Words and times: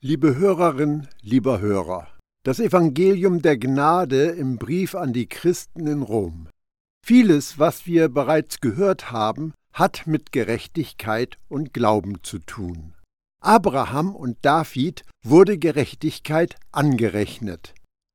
Liebe 0.00 0.36
Hörerin, 0.36 1.08
lieber 1.22 1.58
Hörer, 1.58 2.06
das 2.44 2.60
Evangelium 2.60 3.42
der 3.42 3.58
Gnade 3.58 4.26
im 4.26 4.56
Brief 4.56 4.94
an 4.94 5.12
die 5.12 5.26
Christen 5.26 5.88
in 5.88 6.02
Rom. 6.02 6.46
Vieles, 7.04 7.58
was 7.58 7.84
wir 7.84 8.08
bereits 8.08 8.60
gehört 8.60 9.10
haben, 9.10 9.54
hat 9.72 10.06
mit 10.06 10.30
Gerechtigkeit 10.30 11.36
und 11.48 11.74
Glauben 11.74 12.22
zu 12.22 12.38
tun. 12.38 12.94
Abraham 13.42 14.14
und 14.14 14.36
David 14.42 15.02
wurde 15.24 15.58
Gerechtigkeit 15.58 16.54
angerechnet. 16.70 17.74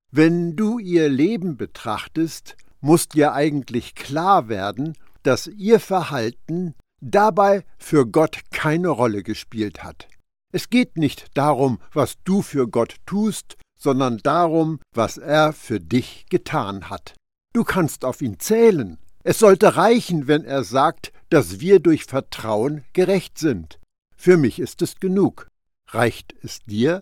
Wenn 0.09 0.55
du 0.55 0.79
ihr 0.79 1.09
Leben 1.09 1.57
betrachtest, 1.57 2.55
muss 2.79 3.09
dir 3.09 3.33
eigentlich 3.33 3.93
klar 3.93 4.47
werden, 4.47 4.93
dass 5.23 5.47
ihr 5.47 5.81
Verhalten 5.81 6.75
dabei 7.01 7.65
für 7.77 8.07
Gott 8.07 8.39
keine 8.51 8.87
Rolle 8.87 9.21
gespielt 9.21 9.83
hat. 9.83 10.07
Es 10.55 10.69
geht 10.69 10.97
nicht 10.97 11.35
darum, 11.35 11.79
was 11.93 12.13
du 12.25 12.43
für 12.43 12.67
Gott 12.67 12.97
tust, 13.07 13.57
sondern 13.77 14.19
darum, 14.19 14.79
was 14.93 15.17
er 15.17 15.51
für 15.51 15.79
dich 15.79 16.27
getan 16.29 16.91
hat. 16.91 17.15
Du 17.53 17.63
kannst 17.63 18.05
auf 18.05 18.21
ihn 18.21 18.39
zählen. 18.39 18.99
Es 19.23 19.39
sollte 19.39 19.77
reichen, 19.77 20.27
wenn 20.27 20.45
er 20.45 20.63
sagt, 20.63 21.11
dass 21.31 21.59
wir 21.59 21.79
durch 21.79 22.05
Vertrauen 22.05 22.83
gerecht 22.93 23.39
sind. 23.39 23.79
Für 24.15 24.37
mich 24.37 24.59
ist 24.59 24.83
es 24.83 24.99
genug. 24.99 25.47
Reicht 25.89 26.35
es 26.43 26.59
dir? 26.65 27.01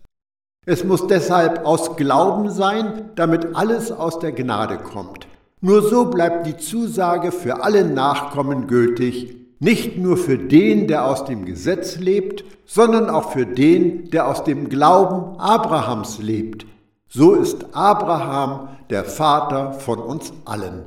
Es 0.65 0.85
muss 0.85 1.07
deshalb 1.07 1.65
aus 1.65 1.97
Glauben 1.97 2.49
sein, 2.49 3.09
damit 3.15 3.53
alles 3.53 3.91
aus 3.91 4.19
der 4.19 4.31
Gnade 4.31 4.77
kommt. 4.77 5.27
Nur 5.59 5.81
so 5.81 6.05
bleibt 6.05 6.47
die 6.47 6.55
Zusage 6.55 7.33
für 7.33 7.63
alle 7.63 7.83
Nachkommen 7.83 8.67
gültig, 8.67 9.40
nicht 9.61 9.97
nur 9.97 10.17
für 10.17 10.39
den, 10.39 10.87
der 10.87 11.05
aus 11.05 11.23
dem 11.23 11.45
Gesetz 11.45 11.97
lebt, 11.97 12.43
sondern 12.65 13.09
auch 13.11 13.31
für 13.31 13.45
den, 13.45 14.09
der 14.09 14.27
aus 14.27 14.43
dem 14.43 14.69
Glauben 14.69 15.39
Abrahams 15.39 16.17
lebt. 16.17 16.65
So 17.07 17.35
ist 17.35 17.75
Abraham 17.75 18.75
der 18.89 19.05
Vater 19.05 19.73
von 19.73 19.99
uns 19.99 20.33
allen. 20.45 20.83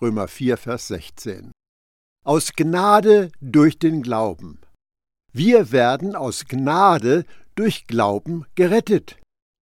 Römer 0.00 0.28
4, 0.28 0.56
Vers 0.56 0.88
16. 0.88 1.52
Aus 2.24 2.52
Gnade 2.56 3.30
durch 3.40 3.78
den 3.78 4.02
Glauben. 4.02 4.60
Wir 5.32 5.70
werden 5.70 6.16
aus 6.16 6.46
Gnade 6.46 7.24
durch 7.54 7.86
Glauben 7.86 8.46
gerettet. 8.54 9.18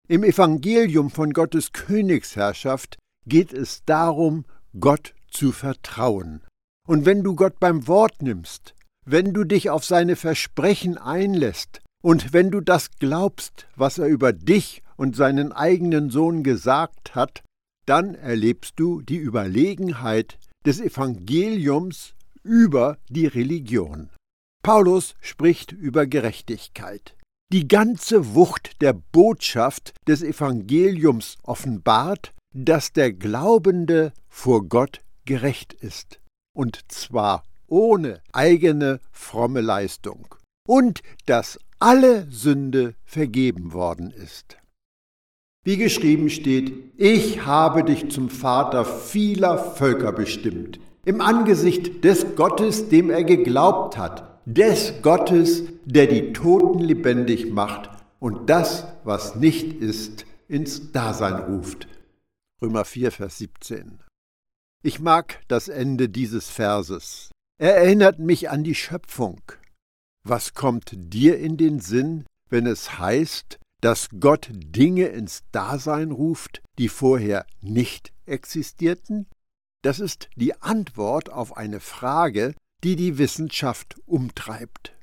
Im 0.07 0.23
Evangelium 0.23 1.11
von 1.11 1.33
Gottes 1.33 1.73
Königsherrschaft 1.73 2.99
geht 3.27 3.53
es 3.53 3.85
darum, 3.85 4.45
Gott 4.79 5.15
zu 5.29 5.51
vertrauen. 5.51 6.43
Und 6.87 7.07
wenn 7.07 7.23
du 7.23 7.35
Gott 7.35 7.59
beim 7.61 7.89
Wort 7.89 8.21
nimmst, 8.21 8.75
wenn 9.07 9.33
du 9.33 9.45
dich 9.45 9.71
auf 9.71 9.85
seine 9.85 10.17
Versprechen 10.17 10.99
einlässt 10.99 11.81
und 12.03 12.33
wenn 12.35 12.51
du 12.51 12.61
das 12.61 12.91
glaubst, 12.99 13.67
was 13.75 13.99
er 13.99 14.07
über 14.07 14.33
dich 14.33 14.83
und 14.97 15.17
seinen 15.17 15.53
eigenen 15.53 16.11
Sohn 16.11 16.43
gesagt 16.43 17.15
hat, 17.15 17.43
dann 17.87 18.15
erlebst 18.15 18.75
du 18.77 19.01
die 19.01 19.17
Überlegenheit 19.17 20.39
des 20.67 20.81
Evangeliums 20.81 22.15
über 22.43 22.99
die 23.09 23.27
Religion. 23.27 24.11
Paulus 24.63 25.15
spricht 25.21 25.73
über 25.73 26.07
Gerechtigkeit. 26.07 27.17
Die 27.53 27.69
ganze 27.69 28.35
Wucht 28.35 28.81
der 28.83 28.95
Botschaft 28.95 29.95
des 30.07 30.23
Evangeliums 30.23 31.37
offenbart, 31.43 32.33
dass 32.55 32.93
der 32.93 33.13
Glaubende 33.13 34.13
vor 34.29 34.67
Gott 34.67 35.01
gerecht 35.27 35.73
ist 35.75 36.19
und 36.55 36.81
zwar 36.91 37.45
ohne 37.67 38.21
eigene 38.33 39.01
fromme 39.13 39.61
Leistung, 39.61 40.35
und 40.67 41.03
dass 41.27 41.59
alle 41.79 42.27
Sünde 42.31 42.95
vergeben 43.05 43.73
worden 43.73 44.11
ist. 44.11 44.57
Wie 45.65 45.77
geschrieben 45.77 46.31
steht, 46.31 46.73
ich 46.97 47.47
habe 47.47 47.85
dich 47.85 48.11
zum 48.11 48.31
Vater 48.31 48.85
vieler 48.85 49.59
Völker 49.59 50.13
bestimmt, 50.13 50.79
im 51.05 51.21
Angesicht 51.21 52.05
des 52.05 52.37
Gottes, 52.37 52.89
dem 52.89 53.11
er 53.11 53.25
geglaubt 53.25 53.99
hat, 53.99 54.41
des 54.47 54.95
Gottes, 55.03 55.65
der 55.85 56.07
die 56.07 56.33
Toten 56.33 56.81
lebendig 56.81 57.51
macht 57.51 57.91
und 58.19 58.49
das, 58.51 58.87
was 59.05 59.37
nicht 59.37 59.73
ist, 59.73 60.27
ins 60.49 60.93
Dasein 60.93 61.35
ruft. 61.35 61.89
Römer 62.63 62.85
4, 62.85 63.11
Vers 63.11 63.39
17. 63.39 64.04
Ich 64.87 65.01
mag 65.01 65.41
das 65.49 65.69
Ende 65.69 66.11
dieses 66.11 66.51
Verses. 66.51 67.31
Er 67.59 67.75
erinnert 67.75 68.19
mich 68.19 68.51
an 68.51 68.65
die 68.65 68.75
Schöpfung. 68.75 69.41
Was 70.29 70.53
kommt 70.53 70.93
dir 70.95 71.39
in 71.39 71.57
den 71.57 71.81
Sinn, 71.81 72.27
wenn 72.51 72.67
es 72.67 72.99
heißt, 72.99 73.59
dass 73.81 74.11
Gott 74.21 74.51
Dinge 74.53 75.07
ins 75.07 75.43
Dasein 75.53 76.11
ruft, 76.11 76.61
die 76.79 76.91
vorher 76.91 77.47
nicht 77.63 78.13
existierten? 78.27 79.27
Das 79.83 80.01
ist 80.01 80.29
die 80.37 80.61
Antwort 80.61 81.31
auf 81.31 81.57
eine 81.57 81.81
Frage, 81.81 82.55
die 82.83 82.97
die 82.97 83.17
Wissenschaft 83.17 83.97
umtreibt. 84.05 84.95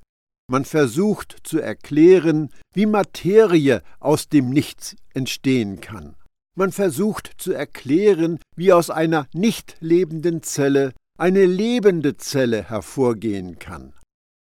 Man 0.47 0.63
versucht 0.63 1.37
zu 1.41 1.59
erklären, 1.59 2.51
wie 2.75 2.85
Materie 2.85 3.81
aus 3.99 4.29
dem 4.29 4.51
Nichts 4.51 4.95
entstehen 5.15 5.81
kann. 5.81 6.15
Man 6.57 6.71
versucht 6.71 7.31
zu 7.37 7.53
erklären, 7.53 8.39
wie 8.55 8.73
aus 8.73 8.89
einer 8.89 9.27
nicht 9.33 9.77
lebenden 9.79 10.43
Zelle 10.43 10.93
eine 11.17 11.45
lebende 11.45 12.17
Zelle 12.17 12.69
hervorgehen 12.69 13.59
kann. 13.59 13.93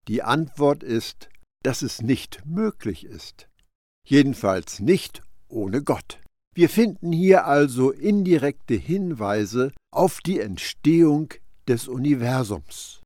Die 0.07 0.23
Antwort 0.23 0.81
ist, 0.83 1.29
dass 1.63 1.81
es 1.81 2.01
nicht 2.01 2.41
möglich 2.45 3.05
ist. 3.05 3.47
Jedenfalls 4.07 4.79
nicht 4.79 5.21
ohne 5.49 5.83
Gott. 5.83 6.19
Wir 6.55 6.69
finden 6.69 7.11
hier 7.11 7.45
also 7.45 7.91
indirekte 7.91 8.73
Hinweise 8.73 9.71
auf 9.91 10.19
die 10.21 10.39
Entstehung 10.39 11.33
des 11.67 11.87
Universums. 11.87 13.01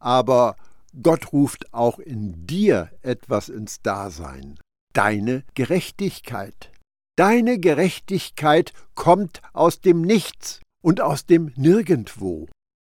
Aber 0.00 0.56
Gott 1.02 1.32
ruft 1.32 1.74
auch 1.74 1.98
in 1.98 2.46
dir 2.46 2.90
etwas 3.02 3.50
ins 3.50 3.82
Dasein, 3.82 4.58
deine 4.94 5.44
Gerechtigkeit. 5.54 6.72
Deine 7.18 7.58
Gerechtigkeit 7.58 8.72
kommt 8.94 9.42
aus 9.52 9.80
dem 9.80 10.02
Nichts 10.02 10.60
und 10.80 11.00
aus 11.00 11.26
dem 11.26 11.52
Nirgendwo. 11.56 12.46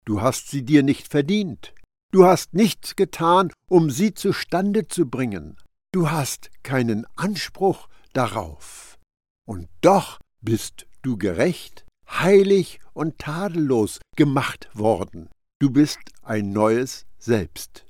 Du 0.03 0.19
hast 0.19 0.49
sie 0.49 0.63
dir 0.63 0.81
nicht 0.81 1.07
verdient. 1.07 1.75
Du 2.11 2.25
hast 2.25 2.55
nichts 2.55 2.95
getan, 2.95 3.51
um 3.69 3.91
sie 3.91 4.15
zustande 4.15 4.87
zu 4.87 5.07
bringen. 5.07 5.57
Du 5.91 6.09
hast 6.09 6.49
keinen 6.63 7.05
Anspruch 7.15 7.87
darauf. 8.13 8.97
Und 9.47 9.67
doch 9.81 10.19
bist 10.41 10.87
du 11.03 11.17
gerecht, 11.17 11.85
heilig 12.09 12.79
und 12.93 13.19
tadellos 13.19 13.99
gemacht 14.15 14.69
worden. 14.73 15.29
Du 15.59 15.69
bist 15.69 15.99
ein 16.23 16.51
neues 16.51 17.05
Selbst. 17.19 17.85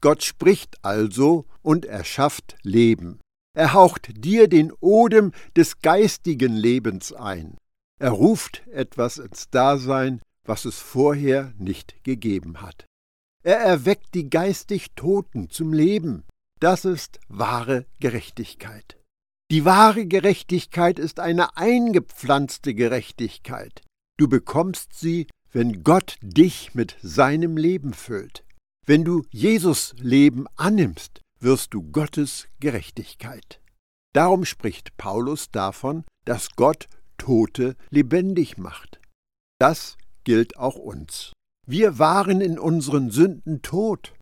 Gott 0.00 0.24
spricht 0.24 0.84
also 0.84 1.46
und 1.62 1.84
erschafft 1.84 2.56
Leben. 2.64 3.20
Er 3.58 3.72
haucht 3.72 4.24
dir 4.24 4.46
den 4.46 4.70
Odem 4.78 5.32
des 5.56 5.80
geistigen 5.80 6.52
Lebens 6.52 7.12
ein. 7.12 7.58
Er 7.98 8.12
ruft 8.12 8.64
etwas 8.68 9.18
ins 9.18 9.50
Dasein, 9.50 10.20
was 10.44 10.64
es 10.64 10.78
vorher 10.78 11.52
nicht 11.58 12.04
gegeben 12.04 12.62
hat. 12.62 12.86
Er 13.42 13.56
erweckt 13.56 14.14
die 14.14 14.30
geistig 14.30 14.92
Toten 14.94 15.50
zum 15.50 15.72
Leben. 15.72 16.22
Das 16.60 16.84
ist 16.84 17.18
wahre 17.26 17.84
Gerechtigkeit. 17.98 18.96
Die 19.50 19.64
wahre 19.64 20.06
Gerechtigkeit 20.06 21.00
ist 21.00 21.18
eine 21.18 21.56
eingepflanzte 21.56 22.74
Gerechtigkeit. 22.74 23.82
Du 24.18 24.28
bekommst 24.28 24.94
sie, 24.94 25.26
wenn 25.50 25.82
Gott 25.82 26.16
dich 26.22 26.76
mit 26.76 26.96
seinem 27.02 27.56
Leben 27.56 27.92
füllt. 27.92 28.44
Wenn 28.86 29.04
du 29.04 29.24
Jesus 29.32 29.96
Leben 29.98 30.46
annimmst, 30.54 31.22
wirst 31.40 31.74
du 31.74 31.82
Gottes 31.82 32.48
Gerechtigkeit. 32.60 33.60
Darum 34.12 34.44
spricht 34.44 34.96
Paulus 34.96 35.50
davon, 35.50 36.04
dass 36.24 36.50
Gott 36.56 36.86
Tote 37.18 37.76
lebendig 37.90 38.58
macht. 38.58 39.00
Das 39.58 39.96
gilt 40.24 40.56
auch 40.56 40.76
uns. 40.76 41.32
Wir 41.66 41.98
waren 41.98 42.40
in 42.40 42.58
unseren 42.58 43.10
Sünden 43.10 43.62
tot. 43.62 44.14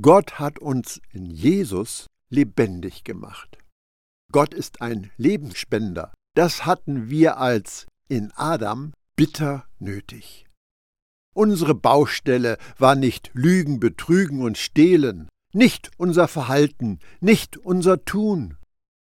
Gott 0.00 0.38
hat 0.38 0.58
uns 0.58 1.00
in 1.10 1.26
Jesus 1.26 2.06
lebendig 2.30 3.04
gemacht. 3.04 3.58
Gott 4.30 4.54
ist 4.54 4.80
ein 4.80 5.10
Lebensspender. 5.16 6.14
Das 6.34 6.64
hatten 6.64 7.10
wir 7.10 7.38
als 7.38 7.86
in 8.08 8.32
Adam 8.32 8.92
bitter 9.16 9.66
nötig. 9.78 10.46
Unsere 11.34 11.74
Baustelle 11.74 12.58
war 12.78 12.94
nicht 12.94 13.30
Lügen, 13.34 13.80
Betrügen 13.80 14.42
und 14.42 14.58
Stehlen, 14.58 15.28
nicht 15.52 15.90
unser 15.98 16.28
Verhalten, 16.28 16.98
nicht 17.20 17.56
unser 17.56 18.04
Tun. 18.04 18.56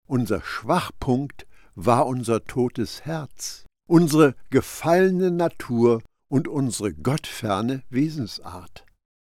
Unser 0.07 0.41
Schwachpunkt 0.41 1.47
war 1.75 2.05
unser 2.05 2.43
totes 2.43 3.05
Herz, 3.05 3.65
unsere 3.87 4.35
gefallene 4.49 5.31
Natur 5.31 6.01
und 6.27 6.47
unsere 6.47 6.93
gottferne 6.93 7.83
Wesensart. 7.89 8.85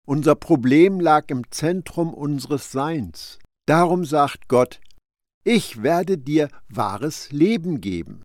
Unser 0.06 0.36
Problem 0.36 1.00
lag 1.00 1.25
im 1.30 1.50
Zentrum 1.52 2.14
unseres 2.14 2.72
Seins. 2.72 3.40
Darum 3.66 4.06
sagt 4.06 4.48
Gott, 4.48 4.80
Ich 5.44 5.84
werde 5.84 6.18
dir 6.18 6.50
wahres 6.69 7.31
Leben 7.31 7.81
geben. 7.81 8.24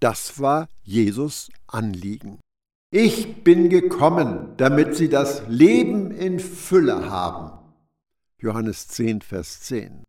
Das 0.00 0.38
war 0.38 0.68
Jesus 0.82 1.48
Anliegen. 1.66 2.38
Ich 2.90 3.42
bin 3.42 3.70
gekommen, 3.70 4.54
damit 4.58 4.94
sie 4.94 5.08
das 5.08 5.42
Leben 5.48 6.12
in 6.12 6.38
Fülle 6.38 7.10
haben. 7.10 7.63
Johannes 8.44 8.88
10, 8.88 9.22
Vers 9.22 9.62
10. 9.62 10.04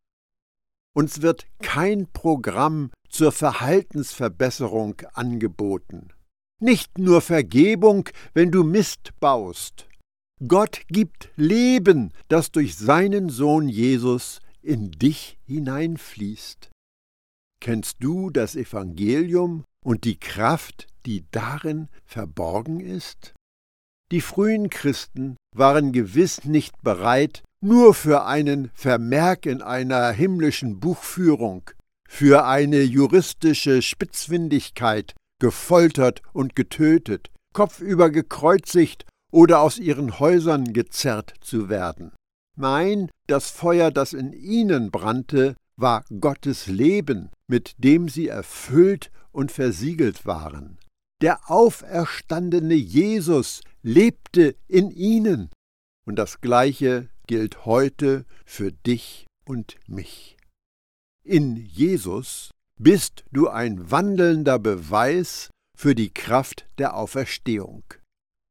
Uns 0.94 1.22
wird 1.22 1.48
kein 1.64 2.12
Programm 2.12 2.92
zur 3.08 3.32
Verhaltensverbesserung 3.32 5.02
angeboten. 5.14 6.10
Nicht 6.62 6.98
nur 6.98 7.22
Vergebung, 7.22 8.10
wenn 8.34 8.52
du 8.52 8.66
Mist 8.66 9.14
baust. 9.22 9.88
Gott 10.46 10.82
gibt 10.90 11.30
Leben, 11.38 12.12
das 12.28 12.52
durch 12.52 12.76
seinen 12.76 13.30
Sohn 13.30 13.70
Jesus 13.70 14.42
in 14.62 14.92
dich 14.92 15.38
hineinfließt. 15.46 16.72
Kennst 17.62 17.98
du 18.02 18.32
das 18.32 18.58
Evangelium 18.58 19.64
und 19.82 20.04
die 20.04 20.20
Kraft, 20.20 20.88
die 21.06 21.24
darin 21.32 21.88
verborgen 22.04 22.82
ist? 22.82 23.34
Die 24.12 24.22
frühen 24.22 24.70
Christen 24.70 25.38
waren 25.56 25.94
gewiss 25.94 26.44
nicht 26.44 26.82
bereit, 26.82 27.45
nur 27.62 27.94
für 27.94 28.26
einen 28.26 28.70
Vermerk 28.74 29.46
in 29.46 29.62
einer 29.62 30.12
himmlischen 30.12 30.80
Buchführung, 30.80 31.70
für 32.08 32.46
eine 32.46 32.82
juristische 32.82 33.82
Spitzfindigkeit 33.82 35.14
gefoltert 35.40 36.22
und 36.34 36.56
getötet, 36.56 37.30
kopfüber 37.54 38.10
gekreuzigt 38.10 39.06
oder 39.32 39.62
aus 39.62 39.78
ihren 39.80 40.20
Häusern 40.20 40.74
gezerrt 40.74 41.34
zu 41.42 41.70
werden. 41.70 42.12
Nein, 42.58 43.10
das 43.28 43.50
Feuer, 43.50 43.92
das 43.92 44.14
in 44.14 44.32
ihnen 44.32 44.92
brannte, 44.92 45.56
war 45.76 46.06
Gottes 46.22 46.68
Leben, 46.68 47.30
mit 47.48 47.74
dem 47.78 48.08
sie 48.08 48.30
erfüllt 48.30 49.12
und 49.32 49.52
versiegelt 49.52 50.26
waren. 50.26 50.80
Der 51.22 51.50
auferstandene 51.52 52.76
Jesus 52.76 53.62
lebte 53.82 54.56
in 54.68 54.92
ihnen. 54.92 55.50
Und 56.06 56.18
das 56.18 56.40
Gleiche 56.40 57.10
gilt 57.28 57.66
heute 57.66 58.26
für 58.46 58.72
dich 58.72 59.28
und 59.46 59.78
mich. 59.88 60.38
In 61.24 61.56
Jesus 61.56 62.52
bist 62.80 63.24
du 63.32 63.48
ein 63.50 63.90
wandelnder 63.90 64.60
Beweis 64.60 65.50
für 65.78 65.96
die 65.96 66.14
Kraft 66.14 66.68
der 66.78 66.96
Auferstehung. 66.96 67.84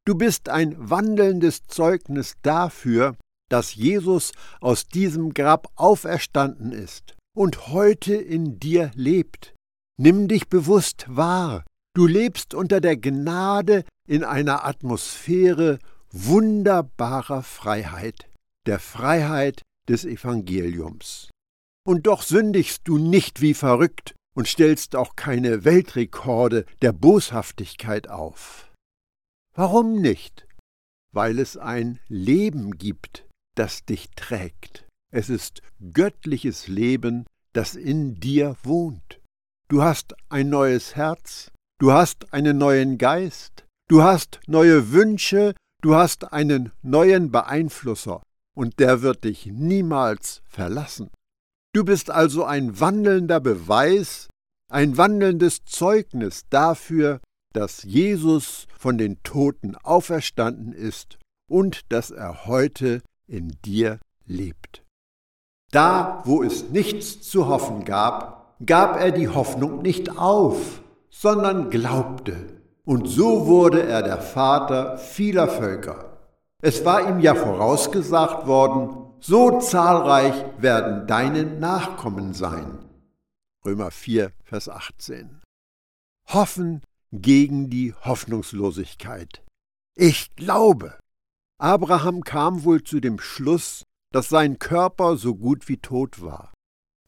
Du 0.06 0.14
bist 0.14 0.48
ein 0.48 0.74
wandelndes 0.78 1.66
Zeugnis 1.66 2.34
dafür, 2.42 3.16
dass 3.48 3.74
Jesus 3.74 4.32
aus 4.60 4.86
diesem 4.86 5.34
Grab 5.34 5.70
auferstanden 5.76 6.72
ist 6.72 7.14
und 7.34 7.68
heute 7.68 8.14
in 8.14 8.58
dir 8.58 8.90
lebt. 8.94 9.54
Nimm 9.96 10.28
dich 10.28 10.48
bewusst 10.48 11.06
wahr, 11.08 11.64
du 11.94 12.06
lebst 12.06 12.54
unter 12.54 12.80
der 12.80 12.96
Gnade 12.96 13.84
in 14.06 14.24
einer 14.24 14.64
Atmosphäre 14.64 15.78
wunderbarer 16.10 17.42
Freiheit, 17.42 18.28
der 18.66 18.78
Freiheit 18.78 19.62
des 19.88 20.04
Evangeliums. 20.04 21.30
Und 21.86 22.06
doch 22.06 22.22
sündigst 22.22 22.82
du 22.84 22.98
nicht 22.98 23.40
wie 23.40 23.54
verrückt 23.54 24.14
und 24.34 24.48
stellst 24.48 24.96
auch 24.96 25.16
keine 25.16 25.64
Weltrekorde 25.64 26.64
der 26.82 26.92
Boshaftigkeit 26.92 28.08
auf. 28.08 28.72
Warum 29.54 30.00
nicht? 30.00 30.46
Weil 31.12 31.38
es 31.38 31.56
ein 31.56 32.00
Leben 32.08 32.76
gibt, 32.76 33.26
das 33.54 33.84
dich 33.84 34.10
trägt. 34.16 34.86
Es 35.12 35.28
ist 35.28 35.62
göttliches 35.92 36.66
Leben, 36.66 37.24
das 37.52 37.76
in 37.76 38.18
dir 38.18 38.56
wohnt. 38.64 39.20
Du 39.68 39.82
hast 39.82 40.14
ein 40.28 40.48
neues 40.48 40.96
Herz, 40.96 41.52
du 41.78 41.92
hast 41.92 42.32
einen 42.32 42.58
neuen 42.58 42.98
Geist, 42.98 43.64
du 43.88 44.02
hast 44.02 44.40
neue 44.46 44.90
Wünsche, 44.90 45.54
du 45.82 45.94
hast 45.94 46.32
einen 46.32 46.72
neuen 46.82 47.30
Beeinflusser, 47.30 48.22
und 48.54 48.78
der 48.78 49.02
wird 49.02 49.24
dich 49.24 49.46
niemals 49.46 50.42
verlassen. 50.46 51.10
Du 51.72 51.84
bist 51.84 52.10
also 52.10 52.44
ein 52.44 52.80
wandelnder 52.80 53.40
Beweis, 53.40 54.28
ein 54.70 54.96
wandelndes 54.96 55.64
Zeugnis 55.64 56.44
dafür, 56.48 57.20
dass 57.52 57.82
Jesus 57.82 58.66
von 58.78 58.98
den 58.98 59.22
Toten 59.22 59.76
auferstanden 59.76 60.72
ist 60.72 61.18
und 61.48 61.92
dass 61.92 62.10
er 62.10 62.46
heute 62.46 63.02
in 63.26 63.56
dir 63.64 63.98
lebt. 64.26 64.84
Da, 65.70 66.22
wo 66.24 66.42
es 66.42 66.70
nichts 66.70 67.22
zu 67.22 67.48
hoffen 67.48 67.84
gab, 67.84 68.56
gab 68.64 69.00
er 69.00 69.10
die 69.10 69.28
Hoffnung 69.28 69.82
nicht 69.82 70.16
auf, 70.16 70.80
sondern 71.10 71.70
glaubte. 71.70 72.36
Und 72.84 73.08
so 73.08 73.46
wurde 73.46 73.82
er 73.82 74.02
der 74.02 74.18
Vater 74.18 74.98
vieler 74.98 75.48
Völker. 75.48 76.13
Es 76.66 76.82
war 76.82 77.06
ihm 77.06 77.20
ja 77.20 77.34
vorausgesagt 77.34 78.46
worden, 78.46 79.12
so 79.20 79.60
zahlreich 79.60 80.32
werden 80.56 81.06
deine 81.06 81.44
Nachkommen 81.44 82.32
sein. 82.32 82.78
Römer 83.66 83.90
4, 83.90 84.32
Vers 84.44 84.70
18. 84.70 85.42
Hoffen 86.32 86.80
gegen 87.12 87.68
die 87.68 87.92
Hoffnungslosigkeit. 87.92 89.44
Ich 89.94 90.34
glaube. 90.36 90.98
Abraham 91.60 92.24
kam 92.24 92.64
wohl 92.64 92.82
zu 92.82 92.98
dem 92.98 93.18
Schluss, 93.18 93.82
dass 94.10 94.30
sein 94.30 94.58
Körper 94.58 95.18
so 95.18 95.34
gut 95.34 95.68
wie 95.68 95.76
tot 95.76 96.22
war. 96.22 96.54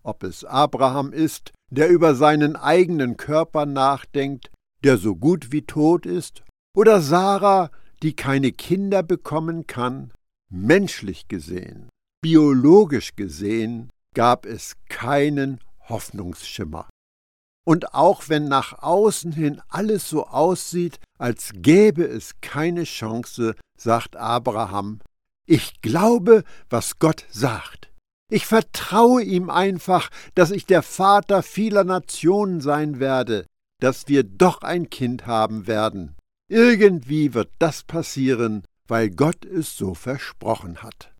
Ob 0.03 0.23
es 0.23 0.45
Abraham 0.45 1.15
ist, 1.15 1.55
der 1.71 1.89
über 1.89 2.15
seinen 2.15 2.57
eigenen 2.57 3.17
Körper 3.17 3.65
nachdenkt, 3.65 4.51
der 4.85 4.99
so 4.99 5.17
gut 5.17 5.51
wie 5.51 5.63
tot 5.63 6.05
ist, 6.05 6.43
oder 6.75 7.01
Sarah, 7.01 7.71
die 8.03 8.15
keine 8.15 8.53
Kinder 8.53 9.03
bekommen 9.03 9.67
kann, 9.67 10.13
menschlich 10.49 11.29
gesehen 11.29 11.89
biologisch 12.27 13.15
gesehen 13.15 13.89
gab 14.13 14.47
es 14.47 14.75
keinen 14.89 15.61
Hoffnungsschimmer. 15.89 16.89
Und 17.65 17.95
auch 17.95 18.29
wenn 18.29 18.49
nach 18.49 18.83
außen 18.83 19.31
hin 19.31 19.63
alles 19.69 20.11
so 20.11 20.27
aussieht, 20.27 20.99
als 21.19 21.53
gäbe 21.55 22.05
es 22.05 22.33
keine 22.41 22.83
Chance, 22.83 23.55
sagt 23.79 24.17
Abraham, 24.17 24.99
ich 25.47 25.81
glaube, 25.83 26.43
was 26.69 26.99
Gott 26.99 27.25
sagt. 27.31 27.93
Ich 28.29 28.45
vertraue 28.45 29.23
ihm 29.23 29.49
einfach, 29.49 30.11
dass 30.35 30.51
ich 30.51 30.67
der 30.67 30.83
Vater 30.83 31.45
vieler 31.45 31.85
Nationen 31.85 32.61
sein 32.61 32.99
werde, 32.99 33.47
dass 33.81 34.09
wir 34.09 34.25
doch 34.25 34.63
ein 34.63 34.91
Kind 34.91 35.29
haben 35.29 35.69
werden. 35.69 36.16
Irgendwie 36.49 37.35
wird 37.35 37.51
das 37.59 37.83
passieren, 37.83 38.65
weil 38.87 39.11
Gott 39.11 39.45
es 39.45 39.77
so 39.77 39.95
versprochen 39.95 40.83
hat. 40.83 41.13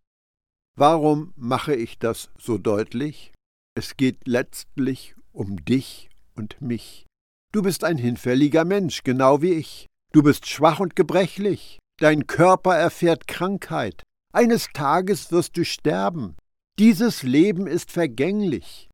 Warum 0.77 1.33
mache 1.35 1.75
ich 1.75 1.99
das 1.99 2.29
so 2.37 2.57
deutlich? 2.57 3.33
Es 3.75 3.97
geht 3.97 4.27
letztlich 4.27 5.15
um 5.33 5.63
dich 5.65 6.09
und 6.35 6.61
mich. 6.61 7.05
Du 7.51 7.61
bist 7.61 7.83
ein 7.83 7.97
hinfälliger 7.97 8.63
Mensch, 8.63 9.03
genau 9.03 9.41
wie 9.41 9.53
ich. 9.53 9.87
Du 10.13 10.23
bist 10.23 10.47
schwach 10.47 10.79
und 10.79 10.95
gebrechlich. 10.95 11.79
Dein 11.99 12.27
Körper 12.27 12.75
erfährt 12.75 13.27
Krankheit. 13.27 14.03
Eines 14.33 14.67
Tages 14.73 15.31
wirst 15.31 15.57
du 15.57 15.65
sterben. 15.65 16.35
Dieses 16.79 17.23
Leben 17.23 17.67
ist 17.67 17.91
vergänglich. 17.91 18.89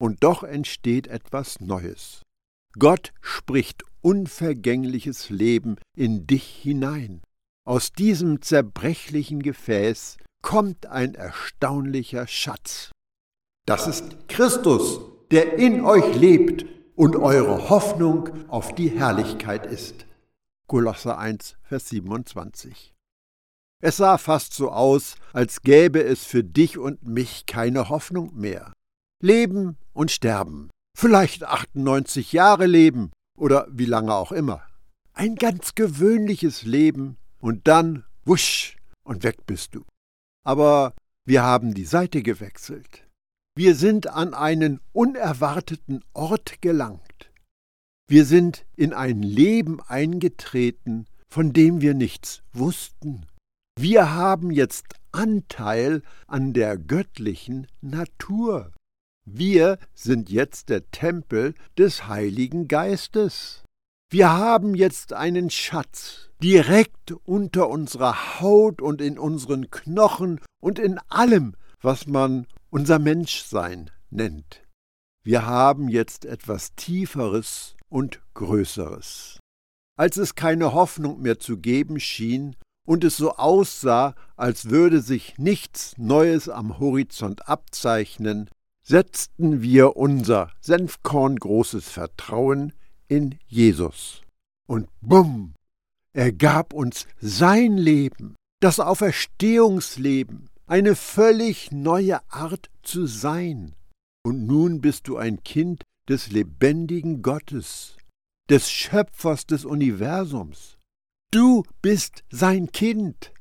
Und 0.00 0.24
doch 0.24 0.42
entsteht 0.42 1.06
etwas 1.06 1.60
Neues. 1.60 2.22
Gott 2.78 3.12
spricht 3.20 3.84
unvergängliches 4.02 5.30
Leben 5.30 5.76
in 5.96 6.26
dich 6.26 6.44
hinein. 6.44 7.22
Aus 7.64 7.92
diesem 7.92 8.42
zerbrechlichen 8.42 9.40
Gefäß 9.42 10.18
kommt 10.42 10.86
ein 10.86 11.14
erstaunlicher 11.14 12.26
Schatz. 12.26 12.90
Das 13.66 13.86
ist 13.86 14.28
Christus, 14.28 15.00
der 15.30 15.58
in 15.58 15.84
euch 15.84 16.16
lebt 16.16 16.66
und 16.96 17.16
eure 17.16 17.70
Hoffnung 17.70 18.48
auf 18.48 18.74
die 18.74 18.90
Herrlichkeit 18.90 19.66
ist. 19.66 20.06
Kolosser 20.66 21.18
1, 21.18 21.56
Vers 21.62 21.88
27. 21.90 22.92
Es 23.80 23.96
sah 23.96 24.18
fast 24.18 24.54
so 24.54 24.70
aus, 24.70 25.14
als 25.32 25.62
gäbe 25.62 26.02
es 26.02 26.24
für 26.24 26.44
dich 26.44 26.78
und 26.78 27.06
mich 27.06 27.46
keine 27.46 27.88
Hoffnung 27.88 28.34
mehr. 28.34 28.72
Leben 29.20 29.76
und 29.92 30.10
sterben. 30.10 30.70
Vielleicht 30.96 31.44
98 31.44 32.32
Jahre 32.32 32.66
leben 32.66 33.12
oder 33.36 33.66
wie 33.70 33.86
lange 33.86 34.14
auch 34.14 34.32
immer. 34.32 34.66
Ein 35.14 35.36
ganz 35.36 35.74
gewöhnliches 35.74 36.62
Leben 36.62 37.16
und 37.38 37.68
dann 37.68 38.04
wusch 38.24 38.76
und 39.04 39.24
weg 39.24 39.46
bist 39.46 39.74
du. 39.74 39.84
Aber 40.44 40.94
wir 41.24 41.42
haben 41.42 41.74
die 41.74 41.84
Seite 41.84 42.22
gewechselt. 42.22 43.06
Wir 43.54 43.74
sind 43.74 44.06
an 44.06 44.32
einen 44.32 44.80
unerwarteten 44.92 46.02
Ort 46.14 46.62
gelangt. 46.62 47.30
Wir 48.08 48.24
sind 48.24 48.64
in 48.76 48.92
ein 48.92 49.22
Leben 49.22 49.80
eingetreten, 49.80 51.06
von 51.28 51.52
dem 51.52 51.80
wir 51.80 51.94
nichts 51.94 52.42
wussten. 52.52 53.26
Wir 53.78 54.14
haben 54.14 54.50
jetzt 54.50 54.94
Anteil 55.12 56.02
an 56.26 56.52
der 56.52 56.76
göttlichen 56.76 57.66
Natur. 57.80 58.72
Wir 59.24 59.78
sind 59.94 60.30
jetzt 60.30 60.68
der 60.68 60.90
Tempel 60.90 61.54
des 61.78 62.08
Heiligen 62.08 62.66
Geistes. 62.66 63.62
Wir 64.10 64.32
haben 64.32 64.74
jetzt 64.74 65.12
einen 65.12 65.48
Schatz 65.48 66.30
direkt 66.42 67.12
unter 67.24 67.68
unserer 67.68 68.40
Haut 68.40 68.82
und 68.82 69.00
in 69.00 69.18
unseren 69.18 69.70
Knochen 69.70 70.40
und 70.60 70.80
in 70.80 70.98
allem, 71.08 71.54
was 71.80 72.08
man 72.08 72.46
unser 72.70 72.98
Menschsein 72.98 73.90
nennt. 74.10 74.62
Wir 75.24 75.46
haben 75.46 75.88
jetzt 75.88 76.24
etwas 76.24 76.74
Tieferes 76.74 77.76
und 77.88 78.20
Größeres. 78.34 79.38
Als 79.96 80.16
es 80.16 80.34
keine 80.34 80.72
Hoffnung 80.72 81.22
mehr 81.22 81.38
zu 81.38 81.58
geben 81.58 82.00
schien 82.00 82.56
und 82.84 83.04
es 83.04 83.16
so 83.16 83.36
aussah, 83.36 84.16
als 84.36 84.68
würde 84.68 85.00
sich 85.00 85.38
nichts 85.38 85.96
Neues 85.96 86.48
am 86.48 86.80
Horizont 86.80 87.48
abzeichnen, 87.48 88.50
setzten 88.82 89.62
wir 89.62 89.96
unser 89.96 90.50
senfkorngroßes 90.60 91.88
Vertrauen 91.88 92.72
in 93.08 93.38
Jesus. 93.46 94.22
Und 94.66 94.88
bumm, 95.00 95.54
er 96.12 96.32
gab 96.32 96.72
uns 96.72 97.06
sein 97.20 97.76
Leben, 97.76 98.34
das 98.60 98.80
Auferstehungsleben, 98.80 100.48
eine 100.66 100.94
völlig 100.94 101.72
neue 101.72 102.20
Art 102.30 102.70
zu 102.82 103.06
sein. 103.06 103.74
Und 104.24 104.46
nun 104.46 104.80
bist 104.80 105.08
du 105.08 105.16
ein 105.16 105.42
Kind 105.42 105.82
des 106.08 106.30
lebendigen 106.30 107.22
Gottes, 107.22 107.96
des 108.48 108.70
Schöpfers 108.70 109.46
des 109.46 109.64
Universums. 109.64 110.78
Du 111.30 111.64
bist 111.80 112.24
sein 112.30 112.70
Kind. 112.72 113.32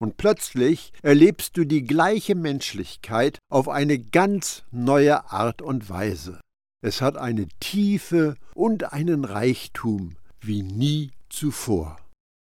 Und 0.00 0.16
plötzlich 0.16 0.92
erlebst 1.02 1.58
du 1.58 1.64
die 1.64 1.84
gleiche 1.84 2.34
Menschlichkeit 2.34 3.38
auf 3.50 3.68
eine 3.68 3.98
ganz 3.98 4.62
neue 4.70 5.30
Art 5.30 5.60
und 5.60 5.90
Weise. 5.90 6.40
Es 6.82 7.02
hat 7.02 7.18
eine 7.18 7.46
Tiefe 7.60 8.36
und 8.54 8.94
einen 8.94 9.26
Reichtum 9.26 10.16
wie 10.40 10.62
nie 10.62 11.10
zuvor. 11.28 11.98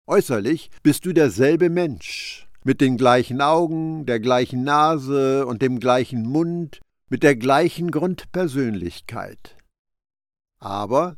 Äußerlich 0.08 0.70
bist 0.84 1.06
du 1.08 1.14
derselbe 1.14 1.70
Mensch, 1.72 2.48
mit 2.64 2.82
den 2.82 2.98
gleichen 2.98 3.42
Augen, 3.42 4.06
der 4.06 4.20
gleichen 4.20 4.64
Nase 4.64 5.48
und 5.48 5.64
dem 5.64 5.80
gleichen 5.80 6.24
Mund, 6.24 6.82
mit 7.10 7.24
der 7.24 7.36
gleichen 7.36 7.90
Grundpersönlichkeit. 7.90 9.58
Aber 10.60 11.18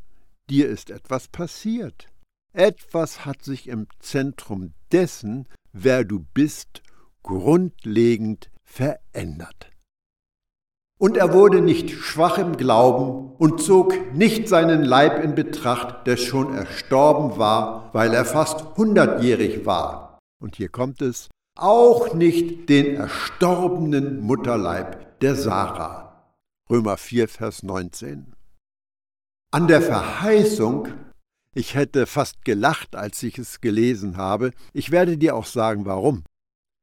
dir 0.50 0.70
ist 0.70 0.90
etwas 0.90 1.28
passiert. 1.28 2.08
Etwas 2.54 3.26
hat 3.26 3.44
sich 3.44 3.68
im 3.68 3.88
Zentrum 4.00 4.74
dessen, 4.94 5.48
wer 5.74 6.04
du 6.04 6.20
bist, 6.34 6.82
grundlegend 7.24 8.50
verändert. 8.64 9.70
Und 11.00 11.18
er 11.18 11.34
wurde 11.34 11.62
nicht 11.62 11.90
schwach 11.90 12.38
im 12.38 12.58
Glauben 12.58 13.36
und 13.38 13.60
zog 13.60 14.14
nicht 14.14 14.48
seinen 14.48 14.84
Leib 14.84 15.24
in 15.24 15.34
Betracht, 15.34 16.06
der 16.06 16.16
schon 16.16 16.54
erstorben 16.54 17.40
war, 17.40 17.90
weil 17.94 18.14
er 18.14 18.24
fast 18.24 18.78
hundertjährig 18.78 19.66
war. 19.66 20.20
Und 20.40 20.58
hier 20.58 20.70
kommt 20.70 21.02
es, 21.02 21.30
auch 21.58 22.14
nicht 22.14 22.70
den 22.70 22.96
erstorbenen 22.96 24.22
Mutterleib 24.22 25.20
der 25.22 25.36
Sarah. 25.36 26.36
Römer 26.70 26.98
4, 26.98 27.28
Vers 27.28 27.64
19. 27.64 28.34
An 29.52 29.68
der 29.68 29.82
Verheißung 29.82 30.88
ich 31.54 31.76
hätte 31.76 32.06
fast 32.06 32.46
gelacht, 32.46 32.96
als 32.96 33.22
ich 33.24 33.38
es 33.38 33.62
gelesen 33.62 34.18
habe. 34.18 34.52
Ich 34.74 34.92
werde 34.92 35.18
dir 35.18 35.36
auch 35.36 35.46
sagen, 35.46 35.86
warum. 35.86 36.24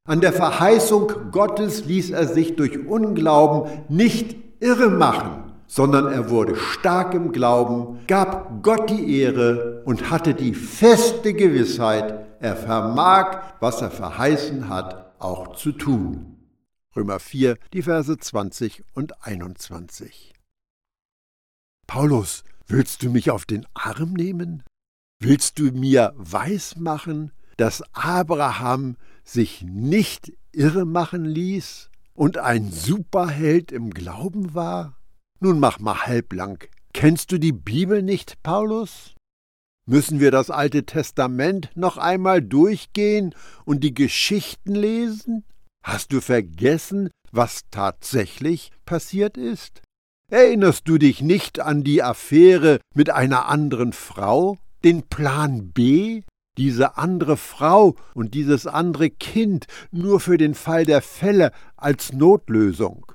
An 0.06 0.20
der 0.20 0.32
Verheißung 0.32 1.30
Gottes 1.30 1.84
ließ 1.84 2.10
er 2.10 2.26
sich 2.26 2.56
durch 2.56 2.87
Unglauben 2.87 3.84
nicht 3.88 4.37
irre 4.60 4.90
machen, 4.90 5.52
sondern 5.66 6.06
er 6.06 6.30
wurde 6.30 6.56
stark 6.56 7.14
im 7.14 7.30
Glauben, 7.32 8.00
gab 8.06 8.62
Gott 8.62 8.88
die 8.90 9.20
Ehre 9.20 9.82
und 9.84 10.10
hatte 10.10 10.34
die 10.34 10.54
feste 10.54 11.34
Gewissheit, 11.34 12.26
er 12.40 12.56
vermag, 12.56 13.42
was 13.60 13.82
er 13.82 13.90
verheißen 13.90 14.68
hat, 14.68 15.14
auch 15.18 15.56
zu 15.56 15.72
tun. 15.72 16.37
Römer 16.96 17.20
4, 17.20 17.58
die 17.72 17.82
Verse 17.82 18.16
20 18.16 18.82
und 18.94 19.25
21. 19.26 20.27
Paulus, 21.88 22.45
Willst 22.71 23.02
du 23.02 23.09
mich 23.09 23.30
auf 23.30 23.47
den 23.47 23.66
Arm 23.73 24.12
nehmen? 24.12 24.62
Willst 25.21 25.59
du 25.59 25.73
mir 25.73 26.12
weismachen, 26.16 27.33
dass 27.57 27.83
Abraham 27.95 28.97
sich 29.25 29.62
nicht 29.62 30.35
irre 30.52 30.85
machen 30.85 31.25
ließ 31.25 31.88
und 32.12 32.37
ein 32.37 32.71
Superheld 32.71 33.73
im 33.73 33.88
Glauben 33.88 34.52
war? 34.52 34.99
Nun 35.40 35.59
mach 35.61 35.78
mal 35.78 36.04
halblang. 36.04 36.62
Kennst 36.92 37.33
du 37.33 37.38
die 37.38 37.52
Bibel 37.52 38.02
nicht, 38.02 38.42
Paulus? 38.42 39.14
Müssen 39.87 40.21
wir 40.21 40.30
das 40.30 40.50
Alte 40.50 40.85
Testament 40.85 41.71
noch 41.75 41.97
einmal 41.97 42.42
durchgehen 42.42 43.35
und 43.64 43.83
die 43.83 43.95
Geschichten 43.95 44.75
lesen? 44.75 45.47
Hast 45.83 46.12
du 46.12 46.21
vergessen, 46.21 47.09
was 47.33 47.62
tatsächlich 47.71 48.73
passiert 48.85 49.38
ist? 49.38 49.80
Erinnerst 50.30 50.87
du 50.87 50.99
dich 50.99 51.23
nicht 51.23 51.58
an 51.58 51.85
die 51.85 52.02
Affäre 52.02 52.80
mit 52.94 53.08
einer 53.08 53.47
anderen 53.47 53.94
Frau, 53.94 54.58
den 54.85 55.04
Plan 55.04 55.73
B? 55.73 56.23
Diese 56.58 56.99
andere 56.99 57.38
Frau 57.38 57.97
und 58.14 58.35
dieses 58.35 58.66
andere 58.66 59.08
Kind 59.08 59.66
nur 59.90 60.20
für 60.20 60.37
den 60.37 60.54
Fall 60.54 60.85
der 60.85 61.00
Fälle 61.00 61.52
als 61.76 62.12
Notlösung. 62.12 63.06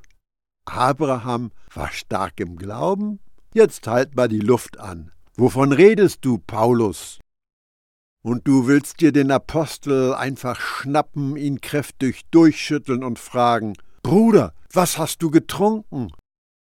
Abraham 0.65 1.51
war 1.72 1.91
stark 1.91 2.39
im 2.39 2.55
Glauben? 2.55 3.20
Jetzt 3.53 3.86
halt 3.86 4.15
mal 4.15 4.27
die 4.27 4.39
Luft 4.39 4.79
an. 4.79 5.12
Wovon 5.36 5.72
redest 5.72 6.20
du, 6.25 6.39
Paulus? 6.39 7.20
Und 8.24 8.48
du 8.48 8.65
willst 8.65 9.01
dir 9.01 9.12
den 9.12 9.29
Apostel 9.29 10.15
einfach 10.15 10.60
schnappen, 10.60 11.36
ihn 11.36 11.62
kräftig 11.62 12.22
durchschütteln 12.32 13.03
und 13.03 13.20
fragen, 13.20 13.74
Bruder, 14.01 14.53
was 14.72 14.98
hast 14.98 15.22
du 15.22 15.29
getrunken? 15.29 16.08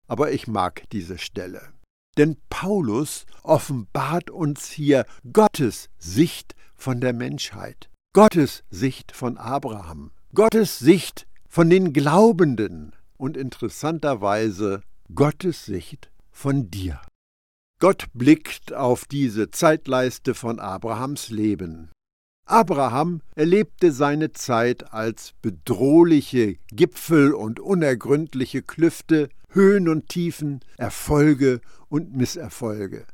Aber 0.06 0.32
ich 0.32 0.46
mag 0.46 0.84
diese 0.90 1.18
Stelle. 1.18 1.72
Denn 2.16 2.36
Paulus 2.48 3.26
offenbart 3.42 4.30
uns 4.30 4.66
hier 4.66 5.04
Gottes 5.32 5.90
Sicht 5.98 6.54
von 6.74 7.00
der 7.00 7.12
Menschheit, 7.12 7.90
Gottes 8.14 8.64
Sicht 8.70 9.12
von 9.12 9.36
Abraham, 9.36 10.12
Gottes 10.34 10.78
Sicht 10.78 11.26
von 11.48 11.68
den 11.70 11.92
Glaubenden 11.92 12.92
und 13.16 13.36
interessanterweise 13.36 14.82
Gottes 15.14 15.64
Sicht 15.64 16.10
von 16.30 16.70
dir. 16.70 17.00
Gott 17.78 18.06
blickt 18.14 18.72
auf 18.72 19.04
diese 19.04 19.50
Zeitleiste 19.50 20.34
von 20.34 20.58
Abrahams 20.58 21.28
Leben. 21.28 21.90
Abraham 22.46 23.22
erlebte 23.34 23.92
seine 23.92 24.32
Zeit 24.32 24.92
als 24.92 25.34
bedrohliche 25.42 26.56
Gipfel 26.68 27.34
und 27.34 27.60
unergründliche 27.60 28.62
Klüfte, 28.62 29.28
Höhen 29.56 29.88
und 29.88 30.10
Tiefen, 30.10 30.60
Erfolge 30.76 31.62
und 31.88 32.14
Misserfolge. 32.14 33.06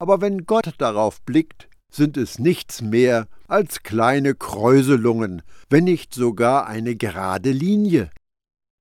Aber 0.00 0.22
wenn 0.22 0.46
Gott 0.46 0.72
darauf 0.78 1.20
blickt, 1.20 1.68
sind 1.92 2.16
es 2.16 2.38
nichts 2.38 2.80
mehr 2.80 3.28
als 3.48 3.82
kleine 3.82 4.34
Kräuselungen, 4.34 5.42
wenn 5.68 5.84
nicht 5.84 6.14
sogar 6.14 6.66
eine 6.66 6.96
gerade 6.96 7.50
Linie. 7.50 8.10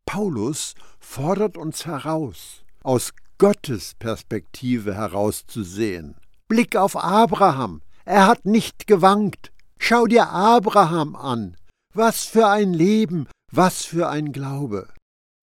Paulus 0.06 0.76
fordert 1.02 1.58
uns 1.58 1.86
heraus, 1.86 2.64
aus 2.84 3.12
Gottes 3.38 3.96
Perspektive 3.96 4.96
herauszusehen. 4.96 6.16
Blick 6.48 6.78
auf 6.78 6.96
Abraham, 6.96 7.82
er 8.06 8.28
hat 8.28 8.46
nicht 8.46 8.88
gewankt. 8.88 9.52
Schau 9.78 10.06
dir 10.06 10.30
Abraham 10.30 11.18
an. 11.18 11.58
Was 11.94 12.24
für 12.24 12.48
ein 12.48 12.74
Leben, 12.74 13.28
was 13.52 13.84
für 13.84 14.08
ein 14.08 14.32
Glaube 14.32 14.88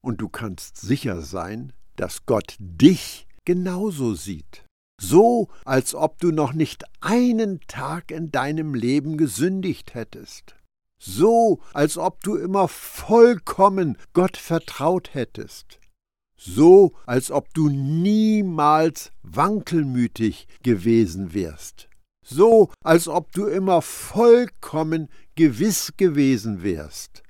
und 0.06 0.20
du 0.20 0.28
kannst 0.28 0.76
sicher 0.76 1.20
sein, 1.20 1.72
dass 1.96 2.26
Gott 2.26 2.54
dich 2.60 3.26
genauso 3.44 4.14
sieht. 4.14 4.64
So, 5.00 5.48
als 5.64 5.96
ob 5.96 6.20
du 6.20 6.30
noch 6.30 6.52
nicht 6.52 6.84
einen 7.00 7.58
Tag 7.66 8.12
in 8.12 8.30
deinem 8.30 8.74
Leben 8.74 9.16
gesündigt 9.16 9.94
hättest. 9.94 10.54
So, 10.98 11.60
als 11.74 11.98
ob 11.98 12.22
du 12.22 12.36
immer 12.36 12.68
vollkommen 12.68 13.98
Gott 14.12 14.36
vertraut 14.36 15.12
hättest. 15.12 15.80
So, 16.38 16.92
als 17.04 17.32
ob 17.32 17.52
du 17.52 17.68
niemals 17.68 19.10
wankelmütig 19.22 20.46
gewesen 20.62 21.34
wärst. 21.34 21.88
So, 22.24 22.70
als 22.84 23.08
ob 23.08 23.32
du 23.32 23.46
immer 23.46 23.82
vollkommen 23.82 25.08
gewiss 25.34 25.94
gewesen 25.96 26.62
wärst. 26.62 27.24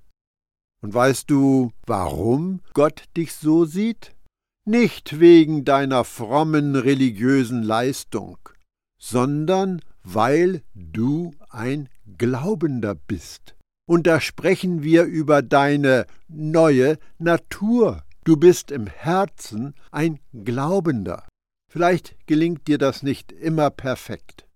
Und 0.87 0.95
weißt 0.95 1.29
du, 1.29 1.73
warum 1.85 2.61
Gott 2.73 3.07
dich 3.17 3.35
so 3.35 3.65
sieht? 3.65 4.15
Nicht 4.65 5.19
wegen 5.19 5.65
deiner 5.65 6.05
frommen 6.05 6.77
religiösen 6.77 7.65
Leistung, 7.65 8.39
sondern 8.97 9.83
weil 10.05 10.63
du 10.75 11.35
ein 11.51 11.89
Glaubender 12.17 12.95
bist. 12.95 13.57
Und 13.89 14.07
da 14.07 14.21
sprechen 14.21 14.85
wir 14.85 15.03
über 15.03 15.43
deine 15.43 16.07
neue 16.29 17.01
Natur, 17.19 18.05
Du 18.23 18.37
bist 18.37 18.71
im 18.71 18.87
Herzen 18.87 19.75
ein 19.91 20.21
Glaubender. 20.33 21.27
Vielleicht 21.69 22.15
gelingt 22.29 22.69
dir 22.69 22.79
das 22.79 23.03
nicht 23.03 23.33
immer 23.33 23.71
perfekt. 23.71 24.47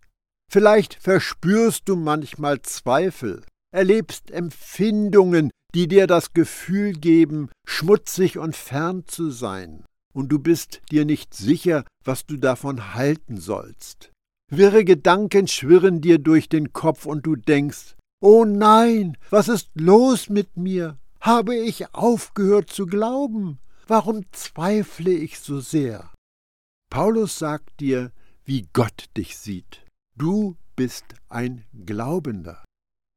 Vielleicht 0.48 0.94
verspürst 0.94 1.88
du 1.88 1.96
manchmal 1.96 2.62
Zweifel, 2.62 3.42
erlebst 3.72 4.30
Empfindungen, 4.30 5.50
die 5.74 5.88
dir 5.88 6.06
das 6.06 6.32
Gefühl 6.32 6.92
geben, 6.92 7.50
schmutzig 7.66 8.38
und 8.38 8.56
fern 8.56 9.04
zu 9.06 9.30
sein, 9.30 9.84
und 10.12 10.30
du 10.30 10.38
bist 10.38 10.80
dir 10.90 11.04
nicht 11.04 11.34
sicher, 11.34 11.84
was 12.04 12.26
du 12.26 12.36
davon 12.36 12.94
halten 12.94 13.38
sollst. 13.38 14.10
Wirre 14.50 14.84
Gedanken 14.84 15.46
schwirren 15.46 16.00
dir 16.00 16.18
durch 16.18 16.48
den 16.48 16.72
Kopf 16.72 17.06
und 17.06 17.24
du 17.24 17.36
denkst, 17.36 17.96
Oh 18.20 18.44
nein, 18.44 19.16
was 19.30 19.48
ist 19.48 19.70
los 19.74 20.28
mit 20.28 20.56
mir? 20.56 20.98
Habe 21.20 21.54
ich 21.54 21.94
aufgehört 21.94 22.70
zu 22.70 22.86
glauben? 22.86 23.58
Warum 23.86 24.24
zweifle 24.32 25.10
ich 25.10 25.38
so 25.38 25.60
sehr? 25.60 26.12
Paulus 26.90 27.38
sagt 27.38 27.80
dir, 27.80 28.10
wie 28.44 28.68
Gott 28.72 29.06
dich 29.16 29.38
sieht. 29.38 29.84
Du 30.16 30.56
bist 30.74 31.04
ein 31.28 31.64
Glaubender. 31.86 32.64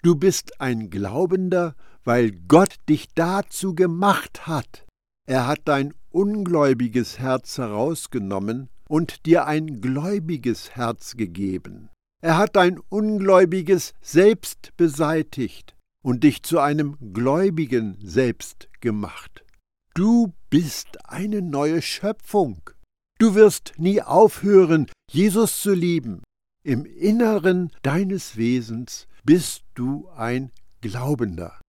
Du 0.04 0.16
bist 0.16 0.60
ein 0.60 0.90
Glaubender, 0.90 1.76
weil 2.04 2.32
Gott 2.32 2.76
dich 2.90 3.08
dazu 3.16 3.74
gemacht 3.74 4.46
hat. 4.48 4.86
Er 5.26 5.48
hat 5.48 5.62
dein 5.64 5.94
ungläubiges 6.10 7.20
Herz 7.20 7.58
herausgenommen 7.58 8.70
und 8.90 9.26
dir 9.26 9.46
ein 9.48 9.80
gläubiges 9.80 10.76
Herz 10.76 11.16
gegeben. 11.16 11.90
Er 12.22 12.38
hat 12.38 12.58
dein 12.58 12.80
ungläubiges 12.90 13.94
Selbst 14.02 14.76
beseitigt 14.76 15.74
und 16.04 16.26
dich 16.26 16.44
zu 16.44 16.60
einem 16.60 16.98
gläubigen 17.14 17.98
Selbst 18.04 18.68
gemacht. 18.82 19.46
Du 19.94 20.34
bist 20.50 21.10
eine 21.10 21.42
neue 21.42 21.82
Schöpfung. 21.82 22.70
Du 23.20 23.36
wirst 23.36 23.74
nie 23.78 24.02
aufhören, 24.02 24.88
Jesus 25.10 25.62
zu 25.62 25.74
lieben. 25.74 26.24
Im 26.66 26.86
Inneren 26.86 27.72
deines 27.84 28.36
Wesens 28.36 29.08
bist 29.24 29.64
du 29.74 30.10
ein 30.10 30.52
Glaubender. 30.82 31.60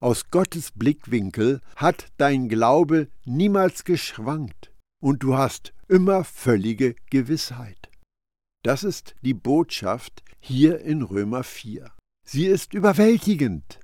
Aus 0.00 0.30
Gottes 0.30 0.70
Blickwinkel 0.72 1.60
hat 1.74 2.12
dein 2.18 2.48
Glaube 2.48 3.08
niemals 3.24 3.84
geschwankt 3.84 4.72
und 5.02 5.22
du 5.22 5.36
hast 5.36 5.72
immer 5.88 6.22
völlige 6.24 6.94
Gewissheit. 7.10 7.90
Das 8.62 8.84
ist 8.84 9.14
die 9.22 9.34
Botschaft 9.34 10.22
hier 10.38 10.80
in 10.80 11.02
Römer 11.02 11.42
4. 11.42 11.90
Sie 12.26 12.46
ist 12.46 12.74
überwältigend. 12.74 13.80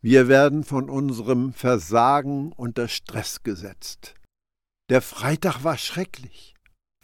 Wir 0.00 0.28
werden 0.28 0.64
von 0.64 0.88
unserem 0.88 1.52
Versagen 1.52 2.52
unter 2.52 2.88
Stress 2.88 3.42
gesetzt. 3.42 4.14
Der 4.88 5.02
Freitag 5.02 5.64
war 5.64 5.76
schrecklich. 5.76 6.54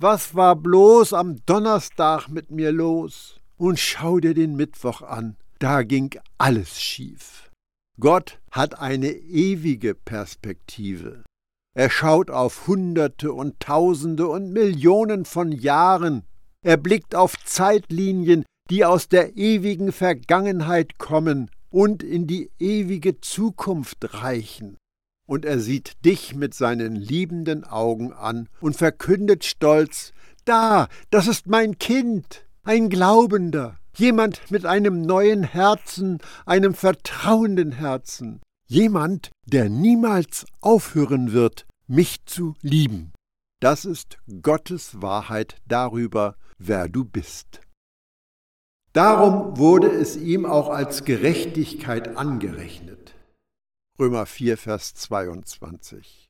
Was 0.01 0.35
war 0.35 0.57
bloß 0.57 1.13
am 1.13 1.45
Donnerstag 1.45 2.29
mit 2.29 2.51
mir 2.51 2.73
los? 2.73 3.41
Und 3.65 3.81
schau 3.81 4.21
dir 4.21 4.35
den 4.35 4.57
Mittwoch 4.57 5.01
an, 5.01 5.39
da 5.59 5.85
ging 5.85 6.21
alles 6.37 6.79
schief. 6.83 7.51
Gott 7.99 8.39
hat 8.51 8.79
eine 8.79 9.09
ewige 9.09 9.95
Perspektive. 9.95 11.25
Er 11.75 11.89
schaut 11.89 12.31
auf 12.31 12.67
Hunderte 12.67 13.33
und 13.33 13.59
Tausende 13.61 14.29
und 14.29 14.53
Millionen 14.53 15.25
von 15.25 15.51
Jahren. 15.51 16.25
Er 16.63 16.77
blickt 16.77 17.15
auf 17.15 17.43
Zeitlinien, 17.47 18.45
die 18.69 18.85
aus 18.85 19.09
der 19.09 19.39
ewigen 19.39 19.93
Vergangenheit 19.93 20.99
kommen 20.99 21.51
und 21.71 22.03
in 22.03 22.27
die 22.27 22.51
ewige 22.59 23.23
Zukunft 23.23 24.13
reichen. 24.13 24.77
Und 25.27 25.47
er 25.47 25.59
sieht 25.59 26.05
dich 26.05 26.35
mit 26.35 26.53
seinen 26.53 26.97
liebenden 26.97 27.65
Augen 27.65 28.13
an 28.13 28.51
und 28.61 28.77
verkündet 28.77 29.43
stolz 29.43 30.13
Da, 30.45 30.89
das 31.09 31.29
ist 31.29 31.47
mein 31.47 31.79
Kind, 31.79 32.44
ein 32.65 32.89
Glaubender, 32.89 33.79
jemand 33.97 34.51
mit 34.51 34.67
einem 34.67 35.03
neuen 35.03 35.45
Herzen, 35.45 36.19
einem 36.47 36.75
vertrauenden 36.75 37.73
Herzen, 37.73 38.41
jemand, 38.67 39.31
der 39.47 39.69
niemals 39.69 40.47
aufhören 40.61 41.33
wird, 41.33 41.67
mich 41.87 42.25
zu 42.25 42.55
lieben. 42.63 43.13
Das 43.61 43.85
ist 43.85 44.19
Gottes 44.43 45.01
Wahrheit 45.01 45.57
darüber, 45.67 46.37
wer 46.59 46.89
du 46.89 47.05
bist. 47.05 47.61
Darum 48.93 49.59
wurde 49.59 49.91
es 49.91 50.17
ihm 50.17 50.47
auch 50.47 50.69
als 50.69 51.05
Gerechtigkeit 51.05 52.17
angerechnet. 52.17 53.15
Römer 53.99 54.27
4, 54.27 54.57
Vers 54.57 54.95
22. 54.95 56.27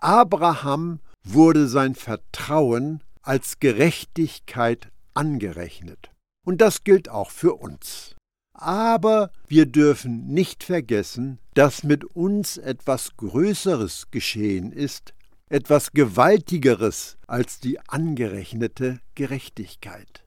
Abraham 0.00 1.00
wurde 1.22 1.68
sein 1.68 1.94
Vertrauen 1.94 3.02
als 3.22 3.58
Gerechtigkeit 3.58 4.90
angerechnet. 5.14 6.10
Und 6.44 6.60
das 6.60 6.84
gilt 6.84 7.08
auch 7.08 7.30
für 7.30 7.54
uns. 7.54 8.14
Aber 8.52 9.30
wir 9.48 9.66
dürfen 9.66 10.28
nicht 10.28 10.62
vergessen, 10.62 11.38
dass 11.54 11.82
mit 11.82 12.04
uns 12.04 12.56
etwas 12.56 13.16
Größeres 13.16 14.10
geschehen 14.10 14.72
ist, 14.72 15.14
etwas 15.48 15.92
Gewaltigeres 15.92 17.16
als 17.26 17.60
die 17.60 17.80
angerechnete 17.80 19.00
Gerechtigkeit. 19.14 20.24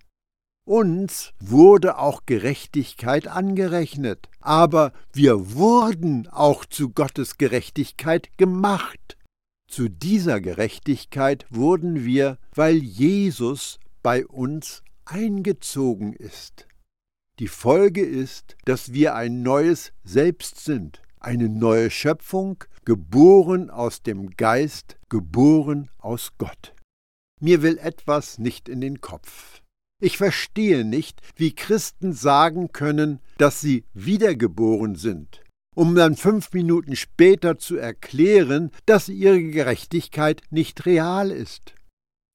Uns 0.65 1.31
wurde 1.39 1.97
auch 1.97 2.25
Gerechtigkeit 2.25 3.27
angerechnet, 3.27 4.27
aber 4.41 4.91
wir 5.13 5.53
wurden 5.53 6.27
auch 6.27 6.65
zu 6.65 6.89
Gottes 6.89 7.37
Gerechtigkeit 7.37 8.29
gemacht. 8.37 9.17
Zu 9.69 9.87
dieser 9.87 10.41
Gerechtigkeit 10.41 11.45
wurden 11.49 12.03
wir, 12.03 12.37
weil 12.53 12.77
Jesus 12.77 13.79
bei 14.07 14.25
uns 14.25 14.83
eingezogen 15.03 16.13
ist. 16.13 16.65
Die 17.39 17.49
Folge 17.49 18.05
ist, 18.05 18.55
dass 18.63 18.93
wir 18.93 19.15
ein 19.15 19.41
neues 19.41 19.91
Selbst 20.05 20.63
sind, 20.63 21.01
eine 21.19 21.49
neue 21.49 21.89
Schöpfung, 21.89 22.63
geboren 22.85 23.69
aus 23.69 24.03
dem 24.03 24.29
Geist, 24.29 24.95
geboren 25.09 25.89
aus 25.97 26.31
Gott. 26.37 26.73
Mir 27.41 27.61
will 27.61 27.77
etwas 27.79 28.37
nicht 28.37 28.69
in 28.69 28.79
den 28.79 29.01
Kopf. 29.01 29.61
Ich 30.01 30.17
verstehe 30.17 30.85
nicht, 30.85 31.19
wie 31.35 31.53
Christen 31.53 32.13
sagen 32.13 32.71
können, 32.71 33.19
dass 33.37 33.59
sie 33.59 33.83
wiedergeboren 33.93 34.95
sind, 34.95 35.43
um 35.75 35.95
dann 35.95 36.15
fünf 36.15 36.53
Minuten 36.53 36.95
später 36.95 37.57
zu 37.57 37.75
erklären, 37.75 38.71
dass 38.85 39.09
ihre 39.09 39.43
Gerechtigkeit 39.43 40.43
nicht 40.49 40.85
real 40.85 41.29
ist. 41.29 41.73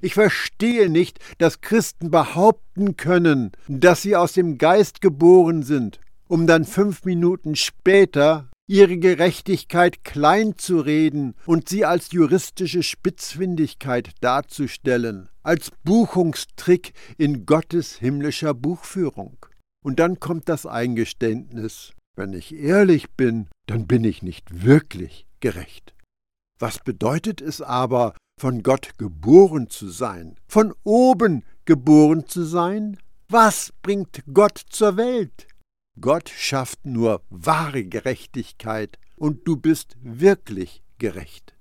Ich 0.05 0.15
verstehe 0.15 0.91
nicht, 0.91 1.21
dass 1.39 1.61
Christen 1.61 2.11
behaupten 2.11 2.97
können, 2.97 3.53
dass 3.69 4.03
sie 4.03 4.17
aus 4.17 4.33
dem 4.33 4.59
Geist 4.59 5.01
geboren 5.01 5.63
sind, 5.63 6.01
um 6.27 6.49
dann 6.49 6.65
fünf 6.65 7.05
Minuten 7.05 7.55
später 7.55 8.51
ihre 8.67 8.99
Gerechtigkeit 8.99 10.03
klein 10.03 10.59
zu 10.59 10.81
reden 10.81 11.37
und 11.47 11.69
sie 11.69 11.85
als 11.85 12.11
juristische 12.11 12.83
Spitzfindigkeit 12.83 14.11
darzustellen, 14.21 15.29
als 15.45 15.71
Buchungstrick 15.85 16.95
in 17.17 17.47
Gottes 17.47 17.97
himmlischer 17.97 18.55
Buchführung. 18.55 19.37
Und 19.85 20.01
dann 20.01 20.19
kommt 20.19 20.49
das 20.49 20.67
Eingeständnis, 20.67 21.93
wenn 22.17 22.33
ich 22.33 22.57
ehrlich 22.57 23.13
bin, 23.13 23.49
dann 23.67 23.87
bin 23.87 24.03
ich 24.03 24.21
nicht 24.21 24.65
wirklich 24.65 25.27
gerecht. 25.39 25.95
Was 26.63 26.79
bedeutet 26.79 27.41
es 27.41 27.61
aber, 27.61 28.15
von 28.41 28.63
Gott 28.63 28.97
geboren 28.97 29.69
zu 29.69 29.89
sein, 29.89 30.37
von 30.47 30.73
oben 30.85 31.45
geboren 31.65 32.29
zu 32.29 32.45
sein? 32.45 32.99
Was 33.29 33.73
bringt 33.83 34.23
Gott 34.33 34.63
zur 34.71 34.97
Welt? 34.97 35.49
Gott 36.01 36.29
schafft 36.29 36.87
nur 36.87 37.25
wahre 37.31 37.83
Gerechtigkeit 37.85 39.01
und 39.17 39.49
du 39.49 39.57
bist 39.57 39.97
wirklich 40.03 40.85
gerecht. 40.99 41.57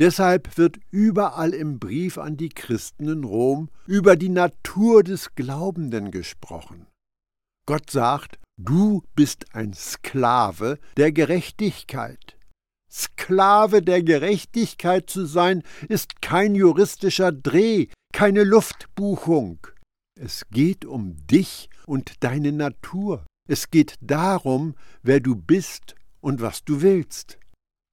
Deshalb 0.00 0.58
wird 0.58 0.78
überall 0.90 1.54
im 1.54 1.78
Brief 1.78 2.18
an 2.18 2.36
die 2.36 2.48
Christen 2.48 3.08
in 3.08 3.22
Rom 3.22 3.70
über 3.86 4.16
die 4.16 4.30
Natur 4.30 5.04
des 5.04 5.36
Glaubenden 5.36 6.10
gesprochen. 6.10 6.88
Gott 7.66 7.88
sagt, 7.88 8.40
du 8.56 9.04
bist 9.14 9.54
ein 9.54 9.74
Sklave 9.74 10.80
der 10.96 11.12
Gerechtigkeit. 11.12 12.33
Sklave 12.94 13.82
der 13.82 14.04
Gerechtigkeit 14.04 15.10
zu 15.10 15.26
sein, 15.26 15.64
ist 15.88 16.22
kein 16.22 16.54
juristischer 16.54 17.32
Dreh, 17.32 17.88
keine 18.12 18.44
Luftbuchung. 18.44 19.66
Es 20.18 20.44
geht 20.50 20.84
um 20.84 21.16
dich 21.26 21.68
und 21.86 22.22
deine 22.22 22.52
Natur. 22.52 23.26
Es 23.48 23.70
geht 23.70 23.96
darum, 24.00 24.76
wer 25.02 25.18
du 25.18 25.34
bist 25.34 25.96
und 26.20 26.40
was 26.40 26.64
du 26.64 26.82
willst. 26.82 27.38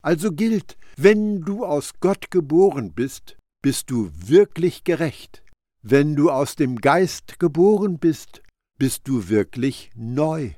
Also 0.04 0.32
gilt, 0.32 0.78
wenn 0.98 1.42
du 1.42 1.66
aus 1.66 1.94
Gott 2.00 2.30
geboren 2.30 2.94
bist, 2.94 3.38
bist 3.64 3.90
du 3.90 4.12
wirklich 4.14 4.84
gerecht. 4.84 5.44
Wenn 5.84 6.16
du 6.16 6.30
aus 6.30 6.56
dem 6.56 6.76
Geist 6.76 7.40
geboren 7.40 7.98
bist, 7.98 8.44
bist 8.78 9.08
du 9.08 9.30
wirklich 9.30 9.90
neu. 9.96 10.54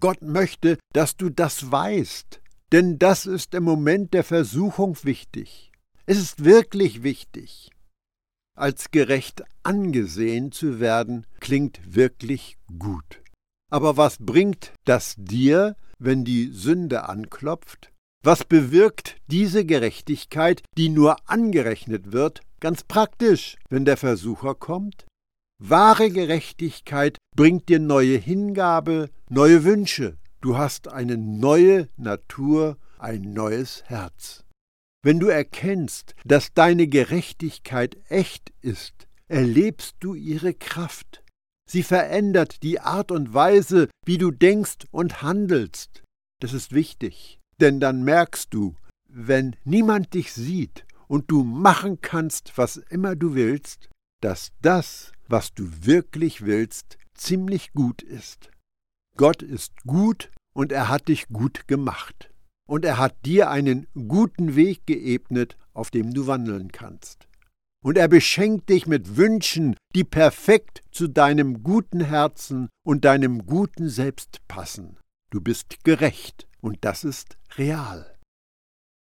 Gott 0.00 0.20
möchte, 0.20 0.78
dass 0.92 1.16
du 1.16 1.30
das 1.30 1.70
weißt. 1.70 2.42
Denn 2.72 2.98
das 2.98 3.26
ist 3.26 3.54
im 3.54 3.64
Moment 3.64 4.14
der 4.14 4.24
Versuchung 4.24 4.96
wichtig. 5.02 5.72
Es 6.06 6.18
ist 6.18 6.44
wirklich 6.44 7.02
wichtig. 7.02 7.70
Als 8.56 8.90
gerecht 8.90 9.42
angesehen 9.62 10.52
zu 10.52 10.78
werden, 10.78 11.26
klingt 11.40 11.80
wirklich 11.94 12.56
gut. 12.78 13.22
Aber 13.70 13.96
was 13.96 14.18
bringt 14.18 14.72
das 14.84 15.14
dir, 15.18 15.76
wenn 15.98 16.24
die 16.24 16.50
Sünde 16.52 17.08
anklopft? 17.08 17.90
Was 18.22 18.44
bewirkt 18.44 19.16
diese 19.26 19.64
Gerechtigkeit, 19.64 20.62
die 20.76 20.88
nur 20.88 21.28
angerechnet 21.28 22.12
wird, 22.12 22.40
ganz 22.60 22.84
praktisch, 22.84 23.56
wenn 23.68 23.84
der 23.84 23.96
Versucher 23.96 24.54
kommt? 24.54 25.06
Wahre 25.58 26.10
Gerechtigkeit 26.10 27.18
bringt 27.36 27.68
dir 27.68 27.80
neue 27.80 28.16
Hingabe, 28.16 29.10
neue 29.28 29.64
Wünsche. 29.64 30.16
Du 30.44 30.58
hast 30.58 30.88
eine 30.88 31.16
neue 31.16 31.88
Natur, 31.96 32.76
ein 32.98 33.32
neues 33.32 33.82
Herz. 33.86 34.44
Wenn 35.02 35.18
du 35.18 35.28
erkennst, 35.28 36.14
dass 36.26 36.52
deine 36.52 36.86
Gerechtigkeit 36.86 37.96
echt 38.10 38.52
ist, 38.60 39.08
erlebst 39.26 39.96
du 40.00 40.12
ihre 40.12 40.52
Kraft. 40.52 41.24
Sie 41.66 41.82
verändert 41.82 42.62
die 42.62 42.78
Art 42.78 43.10
und 43.10 43.32
Weise, 43.32 43.88
wie 44.04 44.18
du 44.18 44.30
denkst 44.30 44.86
und 44.90 45.22
handelst. 45.22 46.02
Das 46.42 46.52
ist 46.52 46.72
wichtig, 46.72 47.40
denn 47.62 47.80
dann 47.80 48.04
merkst 48.04 48.52
du, 48.52 48.76
wenn 49.08 49.56
niemand 49.64 50.12
dich 50.12 50.34
sieht 50.34 50.84
und 51.08 51.30
du 51.30 51.42
machen 51.42 52.02
kannst, 52.02 52.58
was 52.58 52.76
immer 52.76 53.16
du 53.16 53.34
willst, 53.34 53.88
dass 54.20 54.52
das, 54.60 55.12
was 55.26 55.54
du 55.54 55.86
wirklich 55.86 56.44
willst, 56.44 56.98
ziemlich 57.14 57.72
gut 57.72 58.02
ist. 58.02 58.50
Gott 59.16 59.42
ist 59.42 59.72
gut 59.86 60.30
und 60.54 60.72
er 60.72 60.88
hat 60.88 61.08
dich 61.08 61.28
gut 61.28 61.68
gemacht 61.68 62.30
und 62.66 62.84
er 62.84 62.98
hat 62.98 63.14
dir 63.24 63.50
einen 63.50 63.86
guten 64.08 64.56
Weg 64.56 64.86
geebnet, 64.86 65.56
auf 65.72 65.90
dem 65.90 66.12
du 66.12 66.26
wandeln 66.26 66.72
kannst. 66.72 67.28
Und 67.84 67.98
er 67.98 68.08
beschenkt 68.08 68.70
dich 68.70 68.86
mit 68.86 69.16
Wünschen, 69.16 69.76
die 69.94 70.04
perfekt 70.04 70.82
zu 70.90 71.06
deinem 71.06 71.62
guten 71.62 72.00
Herzen 72.00 72.70
und 72.84 73.04
deinem 73.04 73.46
guten 73.46 73.88
Selbst 73.88 74.40
passen. 74.48 74.96
Du 75.30 75.40
bist 75.40 75.84
gerecht 75.84 76.48
und 76.60 76.78
das 76.80 77.04
ist 77.04 77.36
real. 77.56 78.14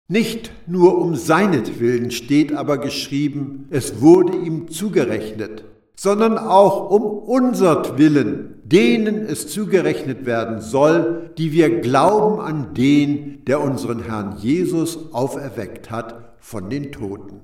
Nicht 0.07 0.51
nur 0.65 0.97
um 0.97 1.15
seinetwillen 1.15 2.09
steht 2.09 2.51
aber 2.53 2.79
geschrieben, 2.79 3.67
es 3.69 4.01
wurde 4.01 4.37
ihm 4.37 4.69
zugerechnet, 4.69 5.65
sondern 5.95 6.37
auch 6.39 6.89
um 6.89 7.03
unsertwillen, 7.03 8.58
denen 8.71 9.25
es 9.25 9.47
zugerechnet 9.47 10.25
werden 10.25 10.61
soll, 10.61 11.33
die 11.37 11.51
wir 11.51 11.81
glauben 11.81 12.39
an 12.39 12.73
den, 12.73 13.43
der 13.45 13.61
unseren 13.61 14.03
Herrn 14.03 14.37
Jesus 14.37 15.13
auferweckt 15.13 15.89
hat 15.89 16.35
von 16.39 16.69
den 16.69 16.91
Toten. 16.91 17.41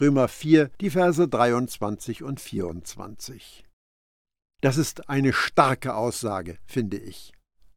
Römer 0.00 0.28
4, 0.28 0.70
die 0.80 0.90
Verse 0.90 1.26
23 1.26 2.22
und 2.22 2.40
24. 2.40 3.64
Das 4.60 4.76
ist 4.76 5.08
eine 5.08 5.32
starke 5.32 5.94
Aussage, 5.94 6.58
finde 6.66 6.98
ich. 6.98 7.32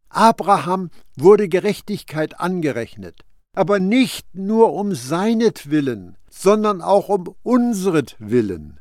Abraham 0.09 0.89
wurde 1.15 1.47
Gerechtigkeit 1.47 2.39
angerechnet, 2.39 3.25
aber 3.53 3.79
nicht 3.79 4.33
nur 4.33 4.73
um 4.73 4.95
seinetwillen, 4.95 6.17
sondern 6.29 6.81
auch 6.81 7.09
um 7.09 7.35
unseretwillen. 7.43 8.79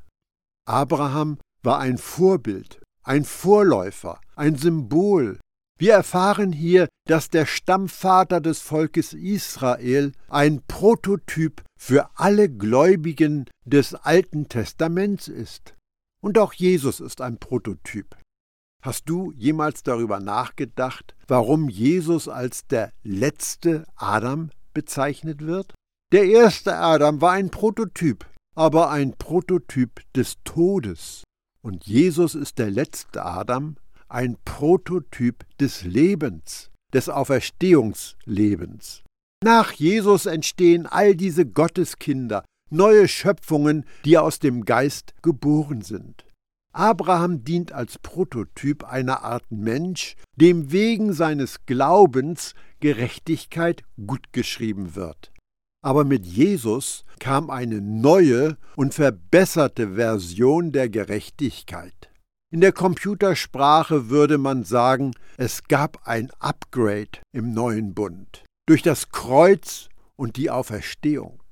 Abraham 0.65 1.39
war 1.63 1.79
ein 1.79 1.99
Vorbild, 1.99 2.78
ein 3.09 3.25
Vorläufer, 3.25 4.21
ein 4.37 4.57
Symbol. 4.57 5.41
Wir 5.81 5.95
erfahren 5.95 6.53
hier, 6.53 6.89
dass 7.07 7.31
der 7.31 7.47
Stammvater 7.47 8.41
des 8.41 8.61
Volkes 8.61 9.15
Israel 9.15 10.13
ein 10.29 10.61
Prototyp 10.69 11.63
für 11.81 12.11
alle 12.17 12.51
Gläubigen 12.51 13.47
des 13.65 13.95
Alten 13.95 14.49
Testaments 14.49 15.27
ist. 15.27 15.75
Und 16.21 16.37
auch 16.37 16.53
Jesus 16.53 17.01
ist 17.01 17.23
ein 17.23 17.39
Prototyp. 17.39 18.15
Hast 18.83 19.09
du 19.09 19.33
jemals 19.33 19.83
darüber 19.83 20.21
nachgedacht, 20.21 21.17
warum 21.27 21.71
Jesus 21.71 22.29
als 22.29 22.67
der 22.67 22.93
letzte 23.05 23.85
Adam 23.97 24.51
bezeichnet 24.75 25.47
wird? 25.47 25.73
Der 26.13 26.25
erste 26.25 26.77
Adam 26.77 27.23
war 27.23 27.33
ein 27.33 27.51
Prototyp, 27.51 28.27
aber 28.55 28.91
ein 28.91 29.15
Prototyp 29.17 30.03
des 30.15 30.35
Todes. 30.45 31.25
Und 31.63 31.87
Jesus 31.87 32.35
ist 32.35 32.59
der 32.59 32.71
letzte 32.71 33.25
Adam, 33.25 33.77
ein 34.09 34.37
Prototyp 34.45 35.45
des 35.59 35.85
Lebens, 35.85 36.71
des 36.93 37.09
Auferstehungslebens. 37.09 39.03
Nach 39.45 39.73
Jesus 39.73 40.27
entstehen 40.27 40.87
all 40.87 41.15
diese 41.15 41.47
Gotteskinder, 41.47 42.45
neue 42.71 43.09
Schöpfungen, 43.09 43.85
die 44.05 44.19
aus 44.19 44.39
dem 44.39 44.65
Geist 44.65 45.15
geboren 45.23 45.83
sind. 45.83 46.25
Abraham 46.73 47.45
dient 47.45 47.73
als 47.73 47.99
Prototyp 47.99 48.85
einer 48.85 49.23
Art 49.23 49.51
Mensch, 49.51 50.17
dem 50.37 50.71
wegen 50.71 51.13
seines 51.13 51.67
Glaubens 51.67 52.55
Gerechtigkeit 52.81 53.83
gutgeschrieben 54.07 54.95
wird. 54.95 55.33
Aber 55.83 56.05
mit 56.05 56.27
Jesus 56.27 57.05
kam 57.19 57.51
eine 57.51 57.81
neue 57.81 58.57
und 58.77 58.95
verbesserte 58.95 59.95
Version 59.95 60.73
der 60.73 60.89
Gerechtigkeit. 60.89 62.11
In 62.51 62.61
der 62.61 62.73
Computersprache 62.73 64.09
würde 64.09 64.39
man 64.39 64.65
sagen, 64.65 65.13
es 65.37 65.65
gab 65.65 66.07
ein 66.09 66.31
Upgrade 66.39 67.19
im 67.33 67.53
neuen 67.53 67.95
Bund 67.95 68.45
durch 68.67 68.83
das 68.83 69.11
Kreuz 69.11 69.89
und 70.17 70.37
die 70.37 70.51
Auferstehung. 70.51 71.43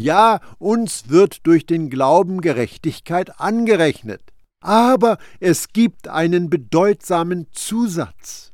Ja, 0.00 0.40
uns 0.58 1.08
wird 1.08 1.46
durch 1.46 1.66
den 1.66 1.90
Glauben 1.90 2.40
Gerechtigkeit 2.40 3.40
angerechnet, 3.40 4.22
aber 4.62 5.18
es 5.40 5.72
gibt 5.72 6.08
einen 6.08 6.50
bedeutsamen 6.50 7.48
Zusatz. 7.52 8.52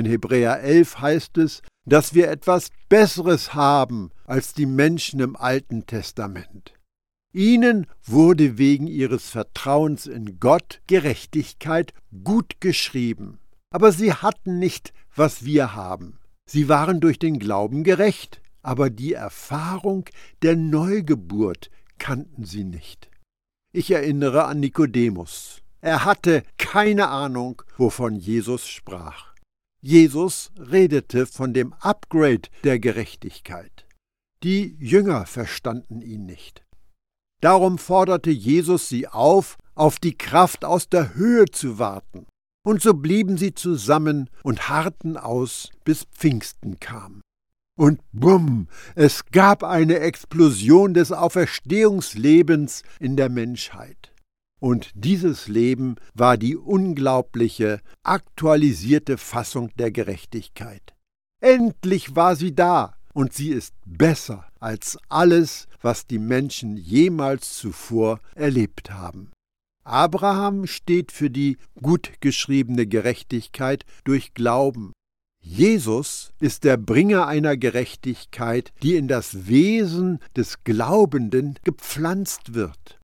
In 0.00 0.06
Hebräer 0.06 0.60
11 0.60 1.00
heißt 1.00 1.36
es, 1.36 1.60
dass 1.84 2.14
wir 2.14 2.30
etwas 2.30 2.70
Besseres 2.88 3.52
haben 3.52 4.12
als 4.24 4.54
die 4.54 4.64
Menschen 4.64 5.20
im 5.20 5.36
Alten 5.36 5.84
Testament. 5.84 6.72
Ihnen 7.34 7.86
wurde 8.02 8.56
wegen 8.56 8.86
ihres 8.86 9.28
Vertrauens 9.28 10.06
in 10.06 10.40
Gott 10.40 10.80
Gerechtigkeit 10.86 11.92
gut 12.24 12.62
geschrieben. 12.62 13.40
Aber 13.70 13.92
sie 13.92 14.14
hatten 14.14 14.58
nicht, 14.58 14.94
was 15.14 15.44
wir 15.44 15.74
haben. 15.74 16.18
Sie 16.46 16.70
waren 16.70 17.00
durch 17.00 17.18
den 17.18 17.38
Glauben 17.38 17.84
gerecht, 17.84 18.40
aber 18.62 18.88
die 18.88 19.12
Erfahrung 19.12 20.06
der 20.40 20.56
Neugeburt 20.56 21.70
kannten 21.98 22.46
sie 22.46 22.64
nicht. 22.64 23.10
Ich 23.70 23.90
erinnere 23.90 24.46
an 24.46 24.60
Nikodemus. 24.60 25.60
Er 25.82 26.06
hatte 26.06 26.42
keine 26.56 27.08
Ahnung, 27.08 27.60
wovon 27.76 28.16
Jesus 28.16 28.66
sprach. 28.66 29.29
Jesus 29.82 30.50
redete 30.58 31.26
von 31.26 31.54
dem 31.54 31.72
Upgrade 31.80 32.48
der 32.64 32.78
Gerechtigkeit. 32.78 33.86
Die 34.42 34.76
Jünger 34.78 35.26
verstanden 35.26 36.02
ihn 36.02 36.26
nicht. 36.26 36.62
Darum 37.40 37.78
forderte 37.78 38.30
Jesus 38.30 38.88
sie 38.88 39.08
auf, 39.08 39.56
auf 39.74 39.98
die 39.98 40.16
Kraft 40.16 40.64
aus 40.64 40.88
der 40.88 41.14
Höhe 41.14 41.46
zu 41.46 41.78
warten. 41.78 42.26
Und 42.62 42.82
so 42.82 42.92
blieben 42.92 43.38
sie 43.38 43.54
zusammen 43.54 44.28
und 44.42 44.68
harrten 44.68 45.16
aus, 45.16 45.70
bis 45.84 46.04
Pfingsten 46.04 46.78
kam. 46.78 47.22
Und 47.78 48.02
bumm, 48.12 48.68
es 48.94 49.24
gab 49.32 49.64
eine 49.64 50.00
Explosion 50.00 50.92
des 50.92 51.12
Auferstehungslebens 51.12 52.82
in 52.98 53.16
der 53.16 53.30
Menschheit. 53.30 54.09
Und 54.60 54.90
dieses 54.94 55.48
Leben 55.48 55.96
war 56.14 56.36
die 56.36 56.56
unglaubliche, 56.56 57.80
aktualisierte 58.02 59.16
Fassung 59.16 59.70
der 59.76 59.90
Gerechtigkeit. 59.90 60.94
Endlich 61.40 62.14
war 62.14 62.36
sie 62.36 62.54
da, 62.54 62.94
und 63.14 63.32
sie 63.32 63.50
ist 63.50 63.74
besser 63.86 64.46
als 64.60 64.98
alles, 65.08 65.66
was 65.80 66.06
die 66.06 66.18
Menschen 66.18 66.76
jemals 66.76 67.54
zuvor 67.54 68.20
erlebt 68.34 68.90
haben. 68.90 69.30
Abraham 69.82 70.66
steht 70.66 71.10
für 71.10 71.30
die 71.30 71.56
gut 71.80 72.12
geschriebene 72.20 72.86
Gerechtigkeit 72.86 73.84
durch 74.04 74.34
Glauben. 74.34 74.92
Jesus 75.42 76.32
ist 76.38 76.64
der 76.64 76.76
Bringer 76.76 77.26
einer 77.26 77.56
Gerechtigkeit, 77.56 78.72
die 78.82 78.96
in 78.96 79.08
das 79.08 79.48
Wesen 79.48 80.18
des 80.36 80.64
Glaubenden 80.64 81.58
gepflanzt 81.64 82.52
wird. 82.52 82.99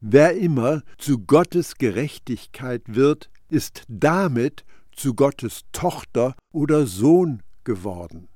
Wer 0.00 0.36
immer 0.36 0.82
zu 0.96 1.18
Gottes 1.18 1.74
Gerechtigkeit 1.76 2.82
wird, 2.86 3.30
ist 3.48 3.82
damit 3.88 4.64
zu 4.92 5.14
Gottes 5.14 5.62
Tochter 5.72 6.36
oder 6.52 6.86
Sohn 6.86 7.42
geworden. 7.64 8.28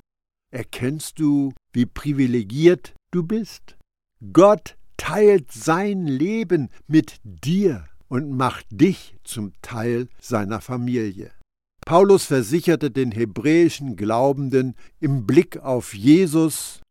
Erkennst 0.52 1.18
du, 1.18 1.52
wie 1.72 1.86
privilegiert 1.86 2.94
du 3.12 3.22
bist? 3.22 3.76
Gott 4.32 4.76
teilt 4.96 5.50
sein 5.52 6.06
Leben 6.06 6.68
mit 6.86 7.20
dir 7.24 7.86
und 8.08 8.36
macht 8.36 8.66
dich 8.70 9.16
zum 9.24 9.52
Teil 9.62 10.08
seiner 10.20 10.60
Familie. 10.60 11.30
Paulus 11.86 12.26
versicherte 12.26 12.90
den 12.90 13.10
hebräischen 13.10 13.96
Glaubenden 13.96 14.74
im 15.00 15.26
Blick 15.26 15.58
auf 15.58 15.94
Jesus, 15.94 16.81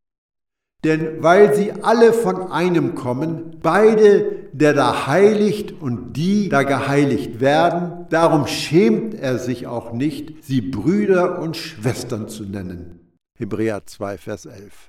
denn 0.83 1.21
weil 1.21 1.53
sie 1.55 1.71
alle 1.71 2.11
von 2.11 2.51
einem 2.51 2.95
kommen, 2.95 3.57
beide, 3.61 4.47
der 4.51 4.73
da 4.73 5.05
heiligt 5.05 5.79
und 5.79 6.13
die 6.13 6.49
da 6.49 6.63
geheiligt 6.63 7.39
werden, 7.39 8.07
darum 8.09 8.47
schämt 8.47 9.13
er 9.13 9.37
sich 9.37 9.67
auch 9.67 9.93
nicht, 9.93 10.43
sie 10.43 10.61
Brüder 10.61 11.39
und 11.39 11.55
Schwestern 11.55 12.29
zu 12.29 12.43
nennen. 12.43 12.99
Hebräer 13.37 13.85
2, 13.85 14.17
Vers 14.17 14.45
11. 14.45 14.87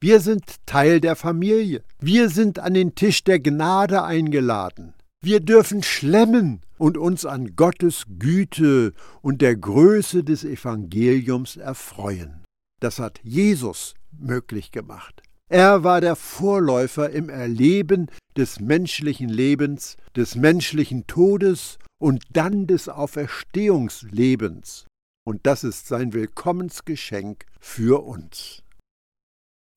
Wir 0.00 0.20
sind 0.20 0.44
Teil 0.66 1.00
der 1.00 1.16
Familie. 1.16 1.82
Wir 1.98 2.28
sind 2.28 2.58
an 2.58 2.74
den 2.74 2.94
Tisch 2.94 3.24
der 3.24 3.40
Gnade 3.40 4.02
eingeladen. 4.02 4.94
Wir 5.22 5.40
dürfen 5.40 5.82
schlemmen 5.82 6.60
und 6.76 6.98
uns 6.98 7.24
an 7.24 7.56
Gottes 7.56 8.04
Güte 8.18 8.92
und 9.22 9.40
der 9.40 9.56
Größe 9.56 10.24
des 10.24 10.44
Evangeliums 10.44 11.56
erfreuen. 11.56 12.44
Das 12.80 12.98
hat 12.98 13.20
Jesus 13.22 13.94
möglich 14.18 14.72
gemacht. 14.72 15.22
Er 15.48 15.84
war 15.84 16.00
der 16.00 16.16
Vorläufer 16.16 17.10
im 17.10 17.28
Erleben 17.28 18.08
des 18.36 18.60
menschlichen 18.60 19.28
Lebens, 19.28 19.96
des 20.16 20.34
menschlichen 20.34 21.06
Todes 21.06 21.78
und 21.98 22.24
dann 22.32 22.66
des 22.66 22.88
Auferstehungslebens. 22.88 24.86
Und 25.26 25.46
das 25.46 25.64
ist 25.64 25.86
sein 25.86 26.12
Willkommensgeschenk 26.12 27.44
für 27.60 28.04
uns. 28.04 28.62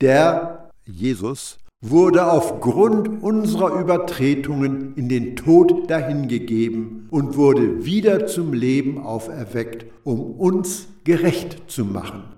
Der 0.01 0.71
Jesus 0.85 1.57
wurde 1.81 2.31
aufgrund 2.31 3.21
unserer 3.21 3.79
Übertretungen 3.79 4.95
in 4.95 5.09
den 5.09 5.35
Tod 5.35 5.89
dahingegeben 5.89 7.07
und 7.11 7.35
wurde 7.35 7.85
wieder 7.85 8.25
zum 8.25 8.53
Leben 8.53 8.97
auferweckt, 8.99 9.85
um 10.03 10.31
uns 10.31 10.87
gerecht 11.03 11.69
zu 11.69 11.85
machen. 11.85 12.36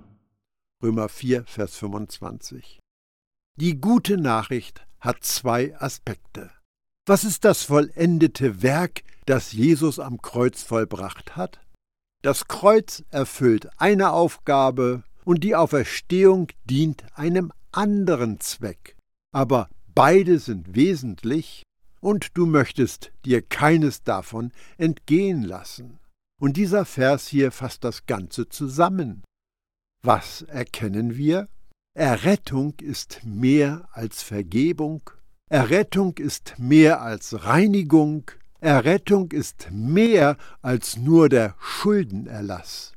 Römer 0.81 1.09
4, 1.09 1.43
Vers 1.43 1.75
25. 1.75 2.79
Die 3.57 3.81
gute 3.81 4.15
Nachricht 4.15 4.87
hat 5.01 5.25
zwei 5.25 5.77
Aspekte. 5.77 6.51
Was 7.05 7.25
ist 7.25 7.43
das 7.43 7.63
vollendete 7.63 8.61
Werk, 8.61 9.01
das 9.25 9.51
Jesus 9.51 9.99
am 9.99 10.21
Kreuz 10.21 10.63
vollbracht 10.63 11.35
hat? 11.35 11.59
Das 12.21 12.47
Kreuz 12.47 13.03
erfüllt 13.09 13.67
eine 13.77 14.11
Aufgabe 14.11 15.03
und 15.25 15.43
die 15.43 15.53
Auferstehung 15.53 16.47
dient 16.63 17.03
einem 17.13 17.51
anderen 17.73 18.39
Zweck. 18.39 18.95
Aber 19.33 19.69
beide 19.93 20.39
sind 20.39 20.75
wesentlich 20.75 21.63
und 21.99 22.37
du 22.37 22.45
möchtest 22.45 23.11
dir 23.25 23.41
keines 23.41 24.03
davon 24.03 24.53
entgehen 24.77 25.43
lassen. 25.43 25.99
Und 26.39 26.55
dieser 26.55 26.85
Vers 26.85 27.27
hier 27.27 27.51
fasst 27.51 27.83
das 27.83 28.05
Ganze 28.05 28.47
zusammen. 28.47 29.23
Was 30.01 30.43
erkennen 30.43 31.17
wir? 31.17 31.49
Errettung 31.93 32.75
ist 32.79 33.21
mehr 33.25 33.89
als 33.91 34.23
Vergebung, 34.23 35.09
Errettung 35.49 36.17
ist 36.17 36.55
mehr 36.57 37.01
als 37.01 37.43
Reinigung, 37.43 38.31
Errettung 38.61 39.31
ist 39.31 39.69
mehr 39.71 40.37
als 40.61 40.95
nur 40.95 41.27
der 41.27 41.55
Schuldenerlass. 41.59 42.93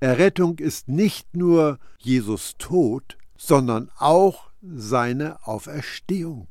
Errettung 0.00 0.58
ist 0.58 0.88
nicht 0.88 1.34
nur 1.34 1.78
Jesus 1.98 2.56
Tod, 2.58 3.16
sondern 3.38 3.90
auch 3.96 4.50
seine 4.60 5.46
Auferstehung. 5.46 6.48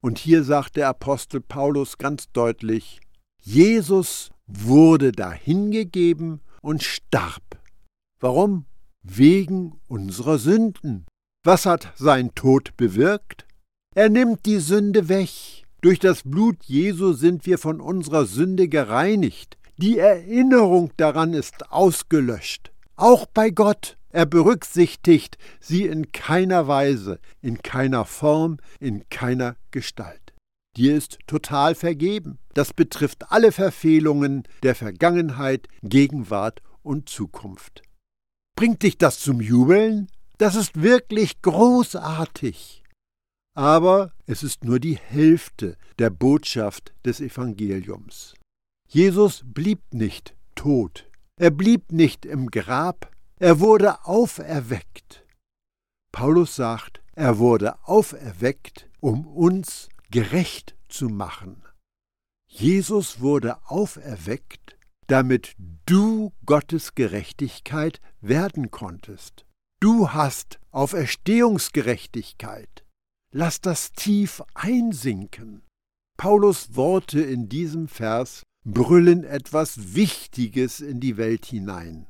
Und 0.00 0.18
hier 0.18 0.44
sagt 0.44 0.76
der 0.76 0.88
Apostel 0.88 1.40
Paulus 1.40 1.98
ganz 1.98 2.30
deutlich, 2.30 3.00
Jesus 3.40 4.30
wurde 4.46 5.10
dahingegeben 5.10 6.40
und 6.62 6.84
starb. 6.84 7.42
Warum? 8.20 8.67
Wegen 9.02 9.80
unserer 9.88 10.38
Sünden. 10.38 11.06
Was 11.44 11.66
hat 11.66 11.92
sein 11.96 12.34
Tod 12.34 12.76
bewirkt? 12.76 13.46
Er 13.94 14.08
nimmt 14.08 14.44
die 14.46 14.58
Sünde 14.58 15.08
weg. 15.08 15.64
Durch 15.80 15.98
das 15.98 16.22
Blut 16.24 16.64
Jesu 16.64 17.12
sind 17.12 17.46
wir 17.46 17.58
von 17.58 17.80
unserer 17.80 18.26
Sünde 18.26 18.68
gereinigt. 18.68 19.56
Die 19.76 19.98
Erinnerung 19.98 20.90
daran 20.96 21.34
ist 21.34 21.70
ausgelöscht. 21.70 22.72
Auch 22.96 23.26
bei 23.26 23.50
Gott. 23.50 23.96
Er 24.10 24.26
berücksichtigt 24.26 25.38
sie 25.60 25.84
in 25.84 26.12
keiner 26.12 26.66
Weise, 26.66 27.20
in 27.42 27.62
keiner 27.62 28.04
Form, 28.04 28.56
in 28.80 29.08
keiner 29.10 29.56
Gestalt. 29.70 30.34
Dir 30.76 30.96
ist 30.96 31.18
total 31.26 31.74
vergeben. 31.74 32.38
Das 32.54 32.72
betrifft 32.72 33.30
alle 33.30 33.52
Verfehlungen 33.52 34.44
der 34.62 34.74
Vergangenheit, 34.74 35.68
Gegenwart 35.82 36.62
und 36.82 37.08
Zukunft. 37.08 37.82
Bringt 38.58 38.82
dich 38.82 38.98
das 38.98 39.20
zum 39.20 39.40
Jubeln? 39.40 40.08
Das 40.38 40.56
ist 40.56 40.82
wirklich 40.82 41.42
großartig. 41.42 42.82
Aber 43.54 44.10
es 44.26 44.42
ist 44.42 44.64
nur 44.64 44.80
die 44.80 44.96
Hälfte 44.96 45.76
der 46.00 46.10
Botschaft 46.10 46.92
des 47.04 47.20
Evangeliums. 47.20 48.34
Jesus 48.88 49.44
blieb 49.44 49.78
nicht 49.92 50.34
tot. 50.56 51.08
Er 51.36 51.52
blieb 51.52 51.92
nicht 51.92 52.26
im 52.26 52.50
Grab, 52.50 53.12
er 53.36 53.60
wurde 53.60 54.04
auferweckt. 54.04 55.24
Paulus 56.10 56.56
sagt, 56.56 57.00
er 57.12 57.38
wurde 57.38 57.76
auferweckt, 57.86 58.88
um 58.98 59.24
uns 59.24 59.88
gerecht 60.10 60.74
zu 60.88 61.08
machen. 61.08 61.62
Jesus 62.48 63.20
wurde 63.20 63.64
auferweckt, 63.66 64.77
damit 65.08 65.56
du 65.86 66.32
Gottes 66.46 66.94
Gerechtigkeit 66.94 68.00
werden 68.20 68.70
konntest. 68.70 69.44
Du 69.80 70.12
hast 70.12 70.60
Auferstehungsgerechtigkeit. 70.70 72.84
Lass 73.32 73.60
das 73.60 73.90
tief 73.92 74.40
einsinken. 74.54 75.64
Paulus 76.16 76.76
Worte 76.76 77.20
in 77.20 77.48
diesem 77.48 77.88
Vers 77.88 78.44
brüllen 78.64 79.24
etwas 79.24 79.94
Wichtiges 79.94 80.78
in 80.80 81.00
die 81.00 81.16
Welt 81.16 81.46
hinein. 81.46 82.06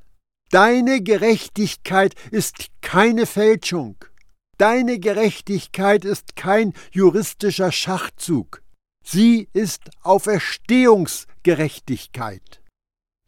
Deine 0.50 1.00
Gerechtigkeit 1.02 2.14
ist 2.30 2.68
keine 2.80 3.26
Fälschung. 3.26 3.96
Deine 4.56 4.98
Gerechtigkeit 4.98 6.04
ist 6.04 6.34
kein 6.36 6.72
juristischer 6.90 7.70
Schachzug. 7.70 8.62
Sie 9.04 9.48
ist 9.52 9.90
Auferstehungsgerechtigkeit. 10.02 12.62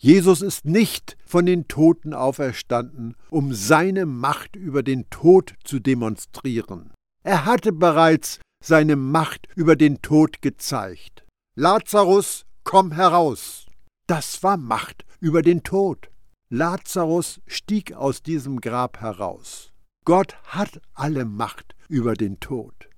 Jesus 0.03 0.41
ist 0.41 0.65
nicht 0.65 1.19
von 1.27 1.45
den 1.45 1.69
Toten 1.69 2.15
auferstanden, 2.15 3.15
um 3.29 3.53
seine 3.53 4.07
Macht 4.07 4.57
über 4.57 4.83
den 4.83 5.11
Tod 5.11 5.55
zu 5.63 5.79
demonstrieren. 5.79 6.91
Er 7.23 7.45
hatte 7.45 7.71
bereits 7.71 8.41
seine 8.65 8.97
Macht 8.97 9.47
über 9.55 9.77
den 9.77 10.01
Tod 10.01 10.41
gezeigt. 10.41 11.27
Lazarus, 11.55 12.47
komm 12.65 12.93
heraus. 12.93 13.67
Das 14.07 14.43
war 14.43 14.57
Macht 14.57 15.05
über 15.21 15.43
den 15.43 15.63
Tod. 15.63 16.09
Lazarus 16.49 17.43
stieg 17.47 17.93
aus 17.93 18.23
diesem 18.23 18.63
Grab 18.63 19.03
heraus. 19.03 19.71
Gott 20.07 20.35
hat 20.45 20.81
alle 20.95 21.27
Macht 21.27 21.77
über 21.89 22.15
den 22.15 22.41
Tod. 22.41 22.89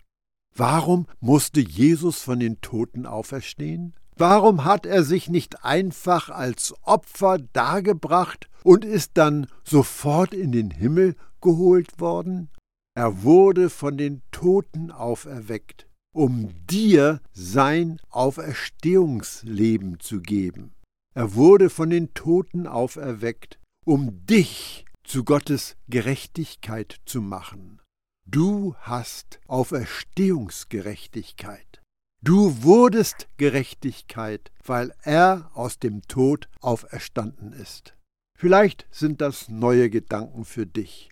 Warum 0.54 1.06
musste 1.18 1.60
Jesus 1.60 2.22
von 2.22 2.38
den 2.38 2.60
Toten 2.60 3.06
auferstehen? 3.06 3.94
Warum 4.16 4.64
hat 4.64 4.86
er 4.86 5.04
sich 5.04 5.28
nicht 5.28 5.64
einfach 5.64 6.28
als 6.28 6.74
Opfer 6.82 7.38
dargebracht 7.38 8.48
und 8.62 8.84
ist 8.84 9.12
dann 9.14 9.46
sofort 9.64 10.34
in 10.34 10.52
den 10.52 10.70
Himmel 10.70 11.16
geholt 11.40 12.00
worden? 12.00 12.50
Er 12.94 13.22
wurde 13.22 13.70
von 13.70 13.96
den 13.96 14.20
Toten 14.30 14.90
auferweckt, 14.90 15.88
um 16.14 16.50
dir 16.66 17.22
sein 17.32 17.98
Auferstehungsleben 18.10 19.98
zu 19.98 20.20
geben. 20.20 20.74
Er 21.14 21.34
wurde 21.34 21.70
von 21.70 21.88
den 21.90 22.12
Toten 22.14 22.66
auferweckt, 22.66 23.58
um 23.84 24.24
dich 24.26 24.84
zu 25.04 25.24
Gottes 25.24 25.76
Gerechtigkeit 25.88 26.96
zu 27.06 27.22
machen. 27.22 27.80
Du 28.26 28.74
hast 28.80 29.40
Auferstehungsgerechtigkeit. 29.48 31.81
Du 32.24 32.62
wurdest 32.62 33.26
Gerechtigkeit, 33.36 34.52
weil 34.64 34.94
er 35.02 35.50
aus 35.54 35.80
dem 35.80 36.02
Tod 36.02 36.48
auferstanden 36.60 37.52
ist. 37.52 37.96
Vielleicht 38.38 38.86
sind 38.92 39.20
das 39.20 39.48
neue 39.48 39.90
Gedanken 39.90 40.44
für 40.44 40.64
dich. 40.64 41.10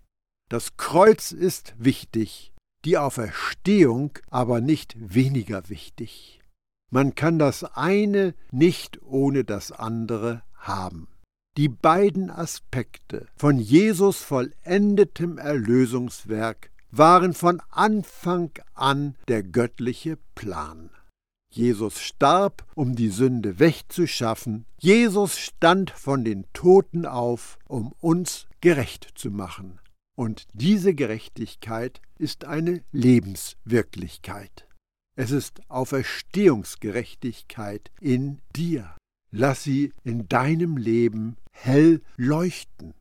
Das 0.49 0.77
Kreuz 0.77 1.33
ist 1.33 1.75
wichtig, 1.79 2.53
die 2.85 2.97
Auferstehung 2.97 4.13
aber 4.31 4.61
nicht 4.61 4.95
weniger 4.99 5.69
wichtig. 5.69 6.41
Man 6.93 7.17
kann 7.17 7.41
das 7.41 7.65
eine 7.65 8.35
nicht 8.53 9.03
ohne 9.03 9.43
das 9.43 9.73
andere 9.73 10.45
haben. 10.55 11.09
Die 11.57 11.69
beiden 11.69 12.31
Aspekte 12.31 13.27
von 13.35 13.59
Jesus 13.59 14.23
vollendetem 14.23 15.39
Erlösungswerk 15.39 16.71
waren 16.93 17.35
von 17.35 17.61
Anfang 17.71 18.53
an 18.75 19.17
der 19.27 19.43
göttliche 19.43 20.17
Plan. 20.37 20.91
Jesus 21.53 22.01
starb, 22.01 22.65
um 22.75 22.95
die 22.95 23.09
Sünde 23.09 23.59
wegzuschaffen. 23.59 24.67
Jesus 24.79 25.39
stand 25.39 25.91
von 25.91 26.25
den 26.25 26.45
Toten 26.53 27.07
auf, 27.07 27.59
um 27.67 27.93
uns 28.01 28.47
gerecht 28.61 29.09
zu 29.15 29.31
machen. 29.31 29.81
Und 30.17 30.47
diese 30.53 30.95
Gerechtigkeit 30.95 32.01
ist 32.19 32.45
eine 32.45 32.85
Lebenswirklichkeit. 32.93 34.69
Es 35.17 35.33
ist 35.33 35.61
Auferstehungsgerechtigkeit 35.69 37.91
in 38.01 38.39
dir. 38.55 38.95
Lass 39.33 39.65
sie 39.65 39.93
in 40.05 40.29
deinem 40.29 40.77
Leben 40.77 41.37
hell 41.53 42.03
leuchten. 42.17 42.95